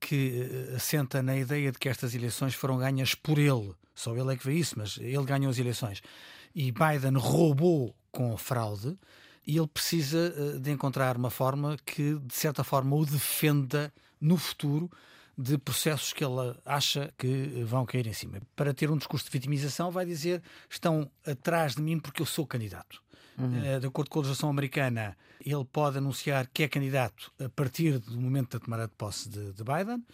[0.01, 3.75] que eh, assenta na ideia de que estas eleições foram ganhas por ele.
[3.95, 6.03] Só ele é que vê isso, mas ele ganhou as eleições.
[6.55, 8.97] E Biden roubou com fraude
[9.47, 14.37] e ele precisa eh, de encontrar uma forma que, de certa forma, o defenda no
[14.37, 14.91] futuro
[15.37, 18.41] de processos que ele acha que vão cair em cima.
[18.57, 22.47] Para ter um discurso de vitimização, vai dizer: estão atrás de mim porque eu sou
[22.47, 23.01] candidato.
[23.39, 23.65] Uhum.
[23.65, 27.99] Eh, de acordo com a legislação americana, ele pode anunciar que é candidato a partir
[27.99, 30.05] do momento da tomada de posse de, de Biden.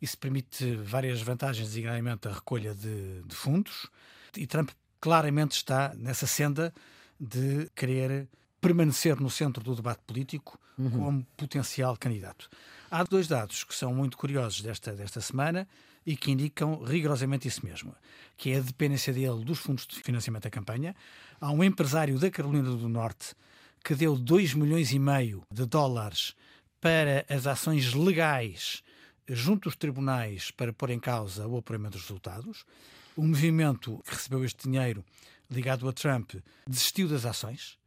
[0.00, 3.88] Isso permite várias vantagens, designadamente a recolha de, de fundos.
[4.36, 4.70] E Trump
[5.00, 6.74] claramente está nessa senda
[7.18, 8.28] de querer
[8.60, 10.90] permanecer no centro do debate político uhum.
[10.90, 12.48] como potencial candidato.
[12.90, 15.66] Há dois dados que são muito curiosos desta, desta semana
[16.06, 17.94] e que indicam rigorosamente isso mesmo,
[18.36, 20.94] que é a dependência dele dos fundos de financiamento da campanha.
[21.40, 23.34] Há um empresário da Carolina do Norte
[23.84, 26.34] que deu 2 milhões e meio de dólares
[26.80, 28.82] para as ações legais
[29.28, 32.64] junto aos tribunais para pôr em causa o apuramento dos resultados.
[33.16, 35.04] O movimento que recebeu este dinheiro
[35.50, 36.34] ligado a Trump
[36.66, 37.78] desistiu das ações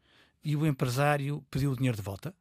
[0.44, 2.34] e o empresário pediu o dinheiro de volta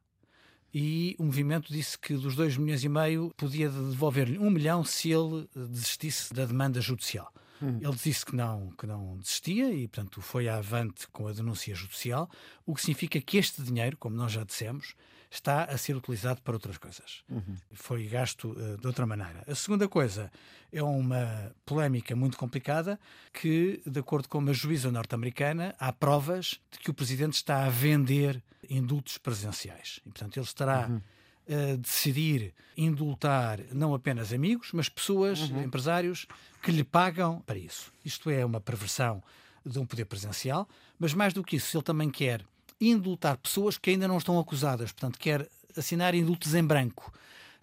[0.73, 5.11] e o movimento disse que dos 2 milhões e meio podia devolver-lhe um milhão se
[5.11, 7.31] ele desistisse da demanda judicial.
[7.61, 7.79] Hum.
[7.81, 12.29] Ele disse que não, que não desistia e, portanto, foi avante com a denúncia judicial,
[12.65, 14.93] o que significa que este dinheiro, como nós já dissemos,
[15.29, 17.23] está a ser utilizado para outras coisas.
[17.29, 17.55] Uhum.
[17.73, 19.43] Foi gasto uh, de outra maneira.
[19.47, 20.31] A segunda coisa
[20.71, 22.99] é uma polémica muito complicada
[23.33, 27.69] que, de acordo com uma juíza norte-americana, há provas de que o presidente está a
[27.69, 29.99] vender indultos presenciais.
[30.05, 30.87] E, portanto, ele estará.
[30.87, 31.01] Uhum
[31.49, 35.63] a decidir indultar não apenas amigos, mas pessoas, uhum.
[35.63, 36.27] empresários,
[36.61, 37.91] que lhe pagam para isso.
[38.03, 39.23] Isto é uma perversão
[39.65, 40.67] de um poder presencial,
[40.99, 42.43] mas mais do que isso, ele também quer
[42.79, 47.11] indultar pessoas que ainda não estão acusadas, portanto, quer assinar indultos em branco,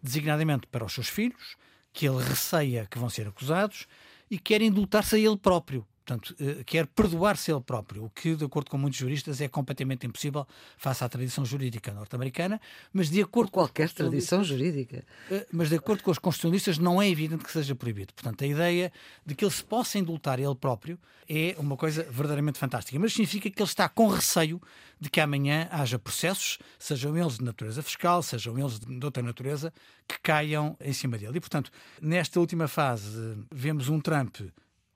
[0.03, 1.57] designadamente para os seus filhos,
[1.93, 3.87] que ele receia que vão ser acusados,
[4.31, 8.45] e quer indultar-se a ele próprio, Portanto, eh, quer perdoar-se ele próprio, o que, de
[8.45, 12.61] acordo com muitos juristas, é completamente impossível face à tradição jurídica norte-americana,
[12.93, 15.03] mas de acordo com qualquer tradição jurídica.
[15.31, 18.13] Eh, mas de acordo com os constitucionalistas, não é evidente que seja proibido.
[18.13, 18.93] Portanto, a ideia
[19.25, 22.99] de que ele se possa indultar ele próprio é uma coisa verdadeiramente fantástica.
[22.99, 24.61] Mas significa que ele está com receio
[25.01, 29.73] de que amanhã haja processos, sejam eles de natureza fiscal, sejam eles de outra natureza,
[30.07, 31.39] que caiam em cima dele.
[31.39, 34.37] E, portanto, nesta última fase, vemos um Trump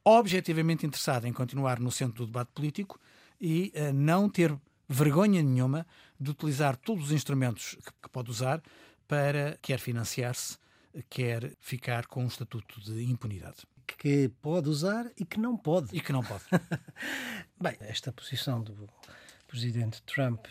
[0.08, 2.98] objetivamente interessado em continuar no centro do debate político
[3.40, 4.56] e uh, não ter
[4.88, 5.86] vergonha nenhuma
[6.18, 8.62] de utilizar todos os instrumentos que, que pode usar
[9.06, 10.56] para quer financiar-se,
[11.10, 13.66] quer ficar com um estatuto de impunidade.
[13.86, 15.94] Que pode usar e que não pode.
[15.96, 16.44] E que não pode.
[17.60, 18.88] Bem, esta posição do
[19.46, 20.46] presidente Trump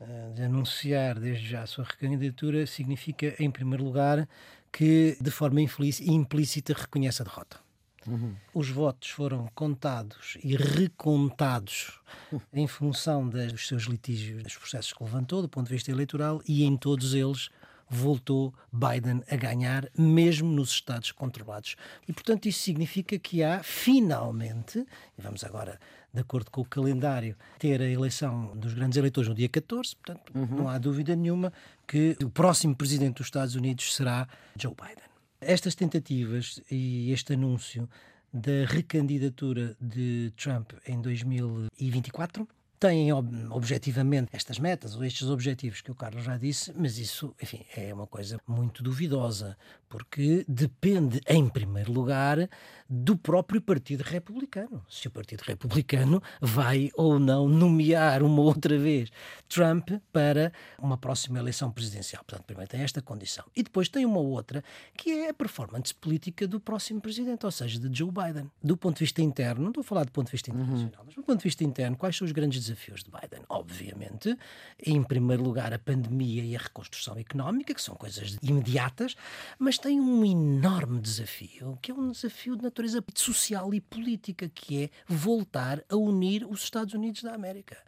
[0.00, 4.28] uh, de anunciar desde já a sua recandidatura significa, em primeiro lugar,
[4.70, 7.63] que de forma infeliz e implícita reconhece a derrota.
[8.06, 8.34] Uhum.
[8.52, 12.00] Os votos foram contados e recontados
[12.52, 16.64] em função dos seus litígios, dos processos que levantou, do ponto de vista eleitoral, e
[16.64, 17.50] em todos eles
[17.88, 21.76] voltou Biden a ganhar, mesmo nos estados controlados.
[22.08, 24.78] E, portanto, isso significa que há, finalmente,
[25.16, 25.78] e vamos agora,
[26.12, 30.32] de acordo com o calendário, ter a eleição dos grandes eleitores no dia 14, portanto,
[30.34, 30.56] uhum.
[30.56, 31.52] não há dúvida nenhuma
[31.86, 35.13] que o próximo presidente dos Estados Unidos será Joe Biden.
[35.46, 37.88] Estas tentativas e este anúncio
[38.32, 42.48] da recandidatura de Trump em 2024
[42.84, 43.10] têm
[43.50, 47.94] objetivamente estas metas ou estes objetivos que o Carlos já disse, mas isso, enfim, é
[47.94, 49.56] uma coisa muito duvidosa,
[49.88, 52.46] porque depende, em primeiro lugar,
[52.86, 54.84] do próprio Partido Republicano.
[54.86, 59.10] Se o Partido Republicano vai ou não nomear uma outra vez
[59.48, 62.22] Trump para uma próxima eleição presidencial.
[62.24, 63.44] Portanto, primeiro tem esta condição.
[63.56, 64.62] E depois tem uma outra,
[64.94, 68.50] que é a performance política do próximo presidente, ou seja, de Joe Biden.
[68.62, 71.06] Do ponto de vista interno, não estou a falar do ponto de vista internacional, uhum.
[71.06, 72.73] mas do ponto de vista interno, quais são os grandes desafios?
[72.74, 73.44] Desafios de Biden.
[73.48, 74.36] Obviamente,
[74.84, 79.16] em primeiro lugar, a pandemia e a reconstrução económica, que são coisas imediatas,
[79.58, 84.84] mas tem um enorme desafio, que é um desafio de natureza social e política, que
[84.84, 87.78] é voltar a unir os Estados Unidos da América.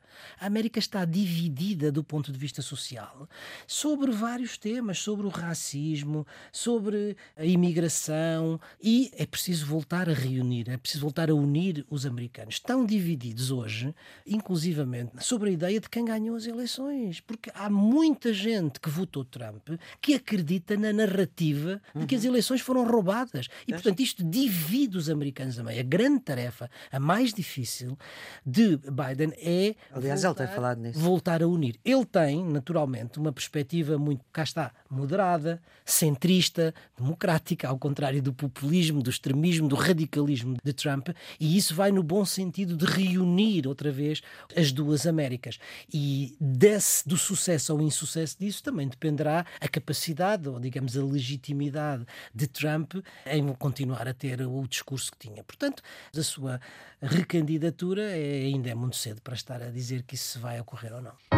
[0.40, 3.29] A América está dividida do ponto de vista social
[3.66, 10.68] sobre vários temas, sobre o racismo, sobre a imigração, e é preciso voltar a reunir,
[10.68, 12.55] é preciso voltar a unir os americanos.
[12.55, 13.94] Estão divididos hoje,
[14.26, 19.24] inclusivamente, sobre a ideia de quem ganhou as eleições, porque há muita gente que votou
[19.24, 19.68] Trump
[20.00, 22.31] que acredita na narrativa de que as uhum.
[22.31, 23.48] eleições foram roubadas.
[23.66, 25.81] E, portanto, isto divide os americanos a meio.
[25.81, 27.96] A grande tarefa, a mais difícil
[28.44, 29.74] de Biden é
[30.07, 30.99] Aliás, voltar, ele tem falado nisso.
[30.99, 31.79] Voltar a unir.
[31.85, 39.03] Ele tem, naturalmente, uma perspectiva muito, cá está, moderada, centrista, democrática, ao contrário do populismo,
[39.03, 43.90] do extremismo, do radicalismo de Trump, e isso vai no bom sentido de reunir outra
[43.90, 44.23] vez
[44.57, 45.59] as duas Américas.
[45.92, 52.05] E desse, do sucesso ou insucesso disso também dependerá a capacidade, ou digamos a legitimidade
[52.35, 52.95] de Trump
[53.27, 55.42] em continuar a ter o discurso que tinha.
[55.45, 55.83] Portanto,
[56.16, 56.61] a sua
[57.01, 61.00] recandidatura é, ainda é muito cedo para estar a dizer que isso vai ocorrer ou
[61.00, 61.36] não.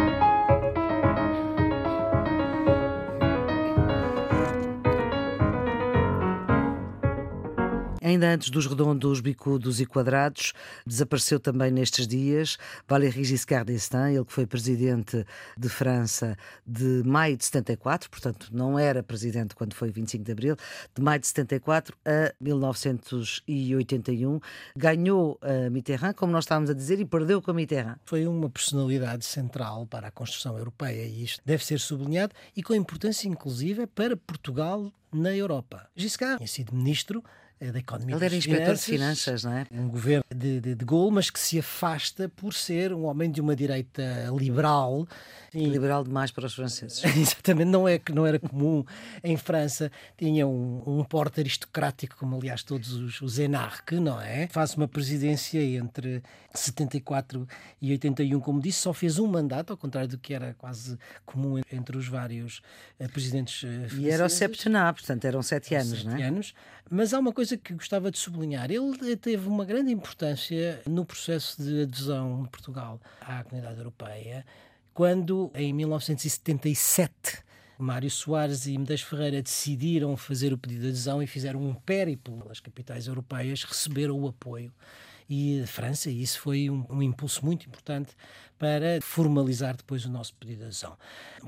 [8.08, 10.54] Ainda antes dos redondos, bicudos e quadrados,
[10.86, 12.56] desapareceu também nestes dias
[12.88, 15.26] Valéry Giscard d'Estaing, ele que foi presidente
[15.58, 16.34] de França
[16.66, 20.56] de maio de 74, portanto não era presidente quando foi 25 de abril,
[20.94, 24.40] de maio de 74 a 1981.
[24.74, 27.98] Ganhou a Mitterrand, como nós estávamos a dizer, e perdeu com a Mitterrand.
[28.06, 32.74] Foi uma personalidade central para a construção europeia e isto deve ser sublinhado e com
[32.74, 35.90] importância inclusive para Portugal na Europa.
[35.94, 37.22] Giscard tinha sido ministro
[37.60, 38.14] da economia.
[38.14, 39.66] Ele era inspetor de finanças, não é?
[39.70, 43.40] Um governo de, de, de Gaulle, mas que se afasta por ser um homem de
[43.40, 44.02] uma direita
[44.36, 45.06] liberal.
[45.52, 47.02] Liberal demais para os franceses.
[47.16, 48.84] Exatamente, não, é, não era comum.
[49.24, 54.46] Em França tinha um, um porte aristocrático, como aliás todos os, os enarques, não é?
[54.48, 56.22] Faz uma presidência entre
[56.54, 57.46] 74
[57.80, 61.60] e 81, como disse, só fez um mandato, ao contrário do que era quase comum
[61.72, 62.60] entre os vários
[63.00, 63.98] uh, presidentes franceses.
[63.98, 66.22] Eh, e era o septenário, portanto eram sete anos, sete não é?
[66.24, 66.54] anos.
[66.90, 68.70] Mas há uma coisa que gostava de sublinhar.
[68.70, 74.44] Ele teve uma grande importância no processo de adesão de Portugal à comunidade europeia,
[74.92, 77.44] quando, em 1977,
[77.78, 82.36] Mário Soares e Medeiros Ferreira decidiram fazer o pedido de adesão e fizeram um périplo
[82.38, 84.72] pelas capitais europeias, receberam o apoio
[85.28, 88.16] e França, e isso foi um, um, impulso muito importante
[88.58, 90.96] para formalizar depois o nosso pedido de adesão.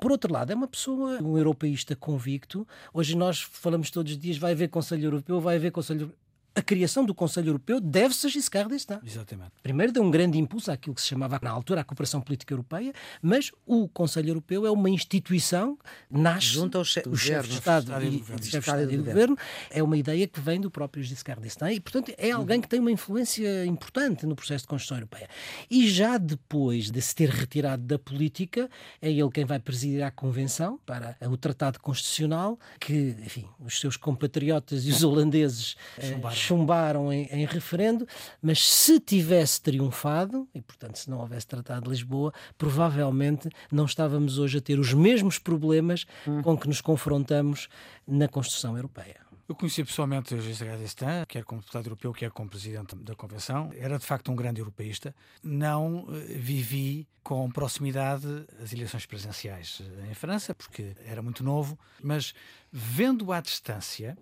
[0.01, 2.67] Por outro lado, é uma pessoa, um europeísta convicto.
[2.93, 6.13] Hoje nós falamos todos os dias, vai haver Conselho Europeu, vai haver Conselho
[6.55, 9.01] a criação do Conselho Europeu deve-se a Giscard d'Estaing.
[9.05, 9.53] Exatamente.
[9.63, 12.93] Primeiro deu um grande impulso àquilo que se chamava na altura a cooperação política europeia,
[13.23, 15.79] mas o Conselho Europeu é uma instituição
[16.11, 19.37] nasce junto aos che chefes de Estado e, e, de Estado e governo.
[19.71, 22.81] É uma ideia que vem do próprio Giscard d'Estaing e, portanto, é alguém que tem
[22.81, 25.29] uma influência importante no processo de construção europeia.
[25.71, 28.69] E já depois de se ter retirado da política,
[29.01, 33.97] é ele quem vai presidir a convenção para o Tratado Constitucional que, enfim, os seus
[33.97, 38.07] compatriotas e os holandeses chumbaram, chumbaram em, em, referendo,
[38.43, 44.39] mas se tivesse triunfado, e portanto se não houvesse Tratado de Lisboa, provavelmente não estávamos
[44.39, 46.43] hoje a ter os mesmos problemas hum.
[46.43, 47.69] com que nos confrontamos
[48.07, 49.31] na construção europeia.
[49.51, 53.73] Eu conheci pessoalmente o José Gadestan, quer como deputado europeu, quer como presidente da Convenção.
[53.77, 55.13] Era de facto um grande europeísta.
[55.43, 61.77] Não eh, vivi com proximidade as eleições presidenciais eh, em França, porque era muito novo,
[62.01, 62.33] mas
[62.71, 64.17] vendo à distância,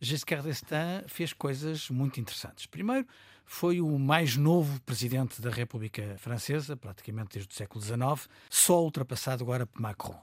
[0.00, 2.66] Giscard d'Estaing fez coisas muito interessantes.
[2.66, 3.06] Primeiro,
[3.44, 9.42] foi o mais novo presidente da República Francesa, praticamente desde o século XIX, só ultrapassado
[9.42, 10.20] agora por Macron.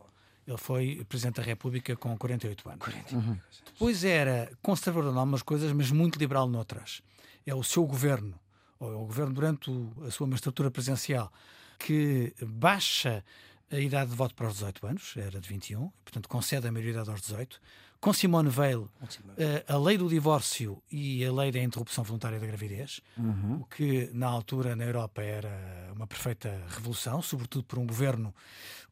[0.47, 2.80] Ele foi Presidente da República com 48 anos.
[2.80, 3.15] 40.
[3.15, 3.39] Uhum.
[3.65, 7.01] Depois era conservador em algumas coisas, mas muito liberal noutras.
[7.45, 8.39] É o seu governo,
[8.80, 9.71] ou é o governo durante
[10.05, 11.34] a sua magistratura presidencial,
[11.80, 13.23] que baixa
[13.71, 17.09] a idade de voto para os 18 anos, era de 21, portanto concede a maioridade
[17.09, 17.59] aos 18,
[18.06, 18.88] com Simone Veil,
[19.36, 23.62] eh, a lei do divórcio e a lei da interrupção voluntária da gravidez, uhum.
[23.62, 28.32] o que na altura na Europa era uma perfeita revolução, sobretudo por um governo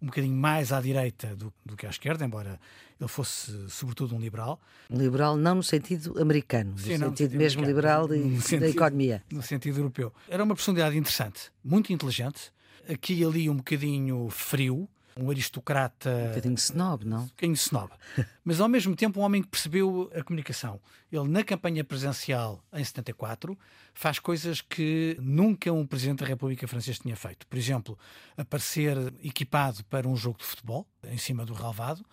[0.01, 2.59] um bocadinho mais à direita do, do que à esquerda, embora
[2.99, 4.59] ele fosse sobretudo um liberal.
[4.89, 8.69] Liberal não no sentido americano, no, Sim, sentido, no sentido mesmo liberal de, sentido, da
[8.69, 9.23] economia.
[9.31, 10.11] No sentido europeu.
[10.27, 12.51] Era uma personalidade interessante, muito inteligente,
[12.89, 16.09] aqui e ali um bocadinho frio, um aristocrata.
[16.09, 17.23] Um bocadinho snob, não?
[17.23, 17.91] Um bocadinho snob.
[18.43, 20.79] Mas ao mesmo tempo um homem que percebeu a comunicação.
[21.11, 23.57] Ele, na campanha presidencial em 74,
[23.93, 27.45] faz coisas que nunca um presidente da República Francesa tinha feito.
[27.47, 27.97] Por exemplo,
[28.35, 32.03] aparecer equipado para um jogo de futebol, em cima do relvado,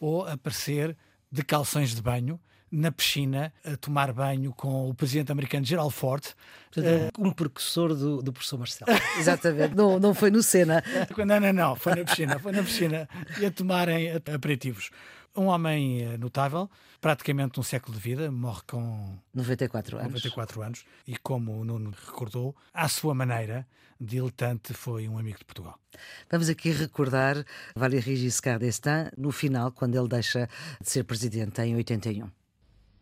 [0.00, 0.96] ou aparecer
[1.30, 6.22] de calções de banho na piscina a tomar banho com o presidente americano Gerald Ford.
[6.70, 8.90] Portanto, uh, um precursor do, do professor Marcelo.
[9.18, 10.82] Exatamente, não, não foi no Sena.
[11.16, 13.08] Não, não, não, foi na piscina, foi na piscina
[13.40, 14.90] e a tomarem aperitivos.
[15.36, 16.68] Um homem eh, notável,
[17.00, 20.08] praticamente um século de vida, morre com 94 anos.
[20.14, 23.66] 94 anos e, como o Nuno recordou, à sua maneira,
[24.00, 25.78] diletante, foi um amigo de Portugal.
[26.30, 27.44] Vamos aqui recordar
[27.76, 30.48] Valéry Giscard d'Estaing no final, quando ele deixa
[30.80, 32.30] de ser presidente em 81.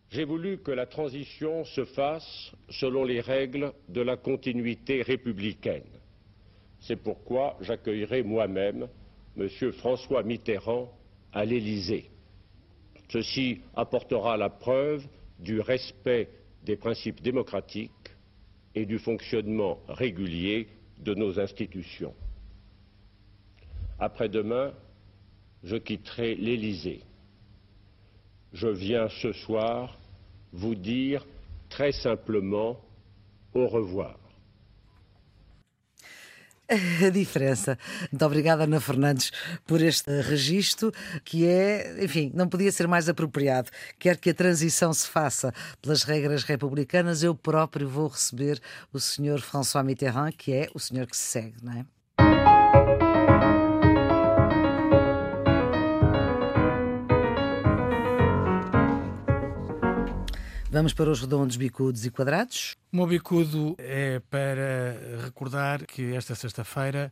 [0.09, 5.83] J'ai voulu que la transition se fasse selon les règles de la continuité républicaine.
[6.81, 8.89] C'est pourquoi j'accueillerai moi-même
[9.37, 9.49] M.
[9.72, 10.93] François Mitterrand
[11.33, 12.11] à l'Élysée.
[13.09, 15.07] Ceci apportera la preuve
[15.38, 16.28] du respect
[16.64, 17.92] des principes démocratiques
[18.74, 22.14] et du fonctionnement régulier de nos institutions.
[23.98, 24.72] Après-demain,
[25.62, 27.00] je quitterai l'Élysée
[28.57, 29.98] je viens ce soir
[30.52, 31.26] vous dire
[31.68, 32.80] très simplement
[33.54, 34.18] au revoir.
[36.68, 37.78] A diferença.
[38.10, 39.30] Muito obrigada, Ana Fernandes,
[39.66, 40.92] por este registro
[41.24, 43.70] que é, enfim, não podia ser mais apropriado.
[43.98, 48.60] Quer que a transição se faça pelas regras republicanas, eu próprio vou receber
[48.92, 51.95] o senhor François Mitterrand, que é o senhor que se segue, não é?
[60.77, 62.77] Vamos para os redondos, bicudos e quadrados.
[62.93, 67.11] O meu bicudo é para recordar que esta sexta-feira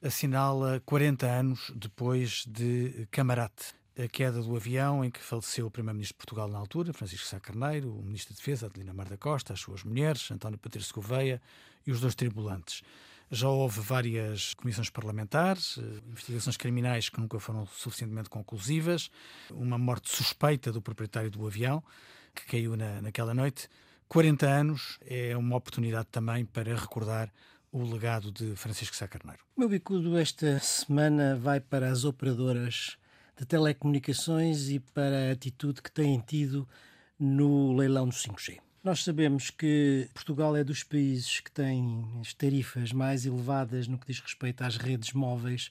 [0.00, 6.14] assinala 40 anos depois de Camarate, a queda do avião em que faleceu o Primeiro-Ministro
[6.14, 9.52] de Portugal na altura, Francisco Sá Carneiro, o Ministro de Defesa, Adelina Mar da Costa,
[9.52, 11.42] as suas mulheres, António Patrício Gouveia
[11.84, 12.82] e os dois tripulantes.
[13.32, 19.10] Já houve várias comissões parlamentares, eh, investigações criminais que nunca foram suficientemente conclusivas,
[19.50, 21.82] uma morte suspeita do proprietário do avião
[22.34, 23.68] que caiu na, naquela noite.
[24.08, 27.32] 40 anos é uma oportunidade também para recordar
[27.72, 29.42] o legado de Francisco Sá Carneiro.
[29.56, 32.98] O meu bicudo esta semana vai para as operadoras
[33.38, 36.68] de telecomunicações e para a atitude que têm tido
[37.18, 38.58] no leilão do 5G.
[38.84, 44.08] Nós sabemos que Portugal é dos países que tem as tarifas mais elevadas no que
[44.08, 45.70] diz respeito às redes móveis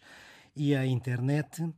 [0.55, 1.70] e à internet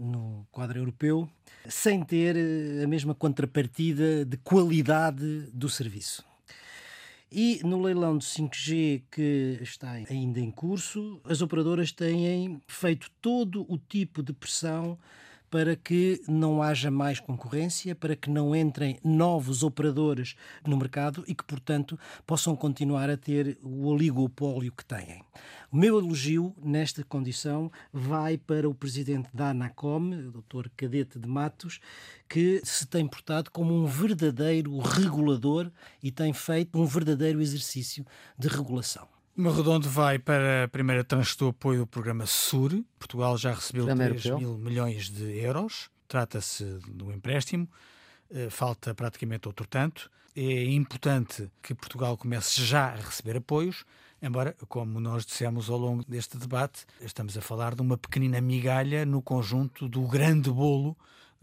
[0.00, 1.28] no quadro europeu,
[1.68, 6.24] sem ter eh, a mesma contrapartida de qualidade do serviço.
[7.30, 13.64] E no leilão de 5G que está ainda em curso, as operadoras têm feito todo
[13.72, 14.98] o tipo de pressão
[15.50, 21.34] para que não haja mais concorrência, para que não entrem novos operadores no mercado e
[21.34, 25.22] que, portanto, possam continuar a ter o oligopólio que têm.
[25.72, 30.68] O meu elogio nesta condição vai para o presidente da ANACOM, o Dr.
[30.76, 31.80] Cadete de Matos,
[32.28, 35.70] que se tem portado como um verdadeiro regulador
[36.02, 38.06] e tem feito um verdadeiro exercício
[38.38, 39.19] de regulação.
[39.42, 42.84] O redondo vai para a primeira tranche do apoio do programa SUR.
[42.98, 45.88] Portugal já recebeu 3 mil milhões de euros.
[46.06, 47.66] Trata-se de um empréstimo.
[48.30, 50.10] Eh, falta praticamente outro tanto.
[50.36, 53.84] É importante que Portugal comece já a receber apoios,
[54.22, 59.04] embora, como nós dissemos ao longo deste debate, estamos a falar de uma pequenina migalha
[59.04, 60.96] no conjunto do grande bolo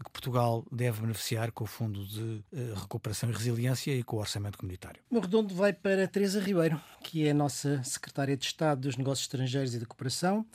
[0.04, 4.20] que Portugal deve beneficiar com o Fundo de eh, Recuperação e Resiliência e com o
[4.20, 5.00] Orçamento Comunitário.
[5.10, 9.24] O redondo vai para Teresa Ribeiro, que é a nossa Secretária de Estado dos Negócios
[9.24, 10.46] Estrangeiros e da Cooperação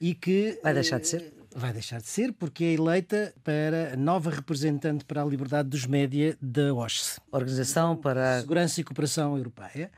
[0.00, 0.58] e que...
[0.62, 1.22] Vai deixar de ser?
[1.22, 5.86] Eh, vai deixar de ser porque é eleita para nova representante para a liberdade dos
[5.86, 7.20] média da OSCE.
[7.32, 8.40] Organização para...
[8.40, 9.90] Segurança e Cooperação Europeia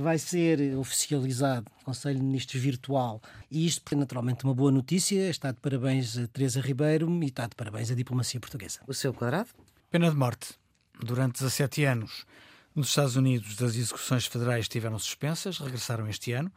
[0.00, 3.20] vai ser oficializado Conselho de Ministros virtual
[3.50, 5.28] e isto é naturalmente uma boa notícia.
[5.28, 8.80] Está de parabéns a Teresa Ribeiro e está de parabéns à diplomacia portuguesa.
[8.86, 9.50] O seu quadrado?
[9.90, 10.54] Pena de morte.
[11.02, 12.26] Durante 17 anos,
[12.74, 16.52] nos Estados Unidos, as execuções federais estiveram suspensas, regressaram este ano.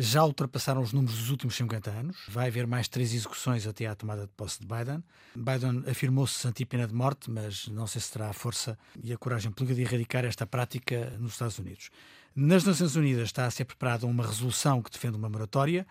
[0.00, 2.16] Já ultrapassaram os números dos últimos 50 anos.
[2.28, 5.02] Vai haver mais três execuções até à tomada de posse de Biden.
[5.34, 9.50] Biden afirmou-se anti-pena de morte, mas não sei se terá a força e a coragem
[9.50, 11.90] política de erradicar esta prática nos Estados Unidos.
[12.40, 15.84] Nas Nações Unidas está a ser preparada uma resolução que defende uma moratória,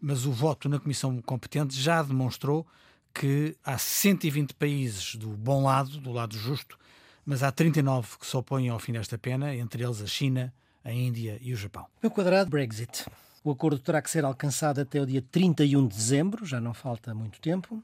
[0.00, 2.66] mas o voto na Comissão competente já demonstrou
[3.14, 6.76] que há 120 países do bom lado, do lado justo,
[7.24, 10.90] mas há 39 que se opõem ao fim desta pena, entre eles a China, a
[10.90, 11.86] Índia e o Japão.
[12.02, 13.06] Meu quadrado, Brexit.
[13.44, 17.14] O acordo terá que ser alcançado até o dia 31 de dezembro, já não falta
[17.14, 17.80] muito tempo.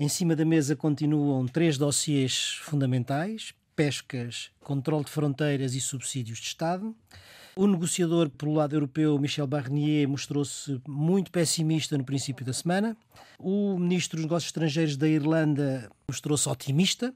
[0.00, 6.46] Em cima da mesa continuam três dossiês fundamentais: pescas, controle de fronteiras e subsídios de
[6.46, 6.96] Estado.
[7.54, 12.96] O negociador pelo lado europeu, Michel Barnier, mostrou-se muito pessimista no princípio da semana.
[13.38, 17.14] O ministro dos Negócios Estrangeiros da Irlanda mostrou-se otimista.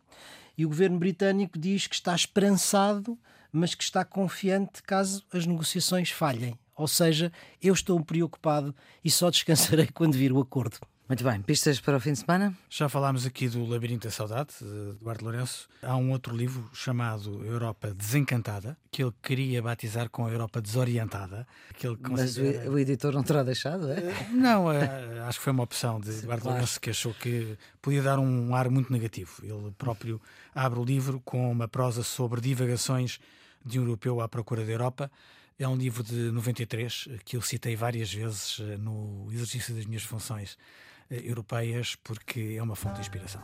[0.56, 3.18] E o governo britânico diz que está esperançado,
[3.50, 6.58] mas que está confiante caso as negociações falhem.
[6.76, 7.32] Ou seja,
[7.62, 10.78] eu estou preocupado e só descansarei quando vir o acordo.
[11.08, 12.52] Muito bem, pistas para o fim de semana?
[12.68, 15.68] Já falámos aqui do Labirinto da Saudade, de Eduardo Lourenço.
[15.80, 21.46] Há um outro livro chamado Europa Desencantada, que ele queria batizar com a Europa Desorientada.
[21.78, 22.64] Que ele considera...
[22.64, 24.00] Mas o, editor não terá deixado, é?
[24.00, 26.56] Eh, não, é, acho que foi uma opção de Eduardo claro.
[26.56, 29.30] Lourenço, que achou que podia dar um ar muito negativo.
[29.44, 30.20] Ele próprio
[30.52, 33.20] abre o livro com uma prosa sobre divagações
[33.64, 35.08] de um europeu à procura da Europa.
[35.56, 40.02] É um livro de 93 que eu citei várias vezes eh, no exercício das minhas
[40.02, 43.42] funções eh, europeias, porque é uma fonte de inspiração.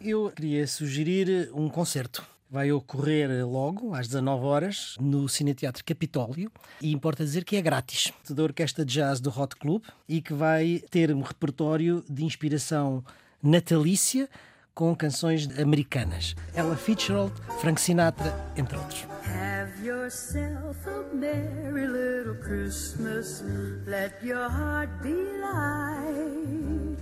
[0.00, 2.22] Eu queria sugerir um concerto.
[2.50, 8.12] Vai ocorrer logo, às 19 horas, no Cineteatro Capitólio e importa dizer que é grátis.
[8.28, 13.02] Da Orquestra de Jazz do Hot Club e que vai ter um repertório de inspiração
[13.42, 14.28] natalícia
[14.74, 16.34] com canções americanas.
[16.54, 19.06] Ella Fitzgerald, Frank Sinatra, entre outros.
[19.24, 23.42] Have yourself a merry little Christmas.
[23.86, 26.98] Let your heart be light.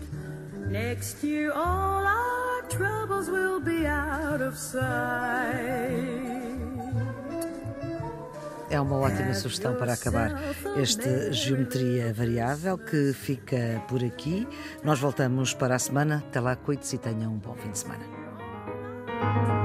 [0.70, 6.41] Next year all our troubles will be out of sight.
[8.72, 10.32] É uma ótima sugestão para acabar
[10.78, 14.48] esta geometria variável que fica por aqui.
[14.82, 16.24] Nós voltamos para a semana.
[16.26, 19.61] Até lá, cuide-se e tenham um bom fim de semana.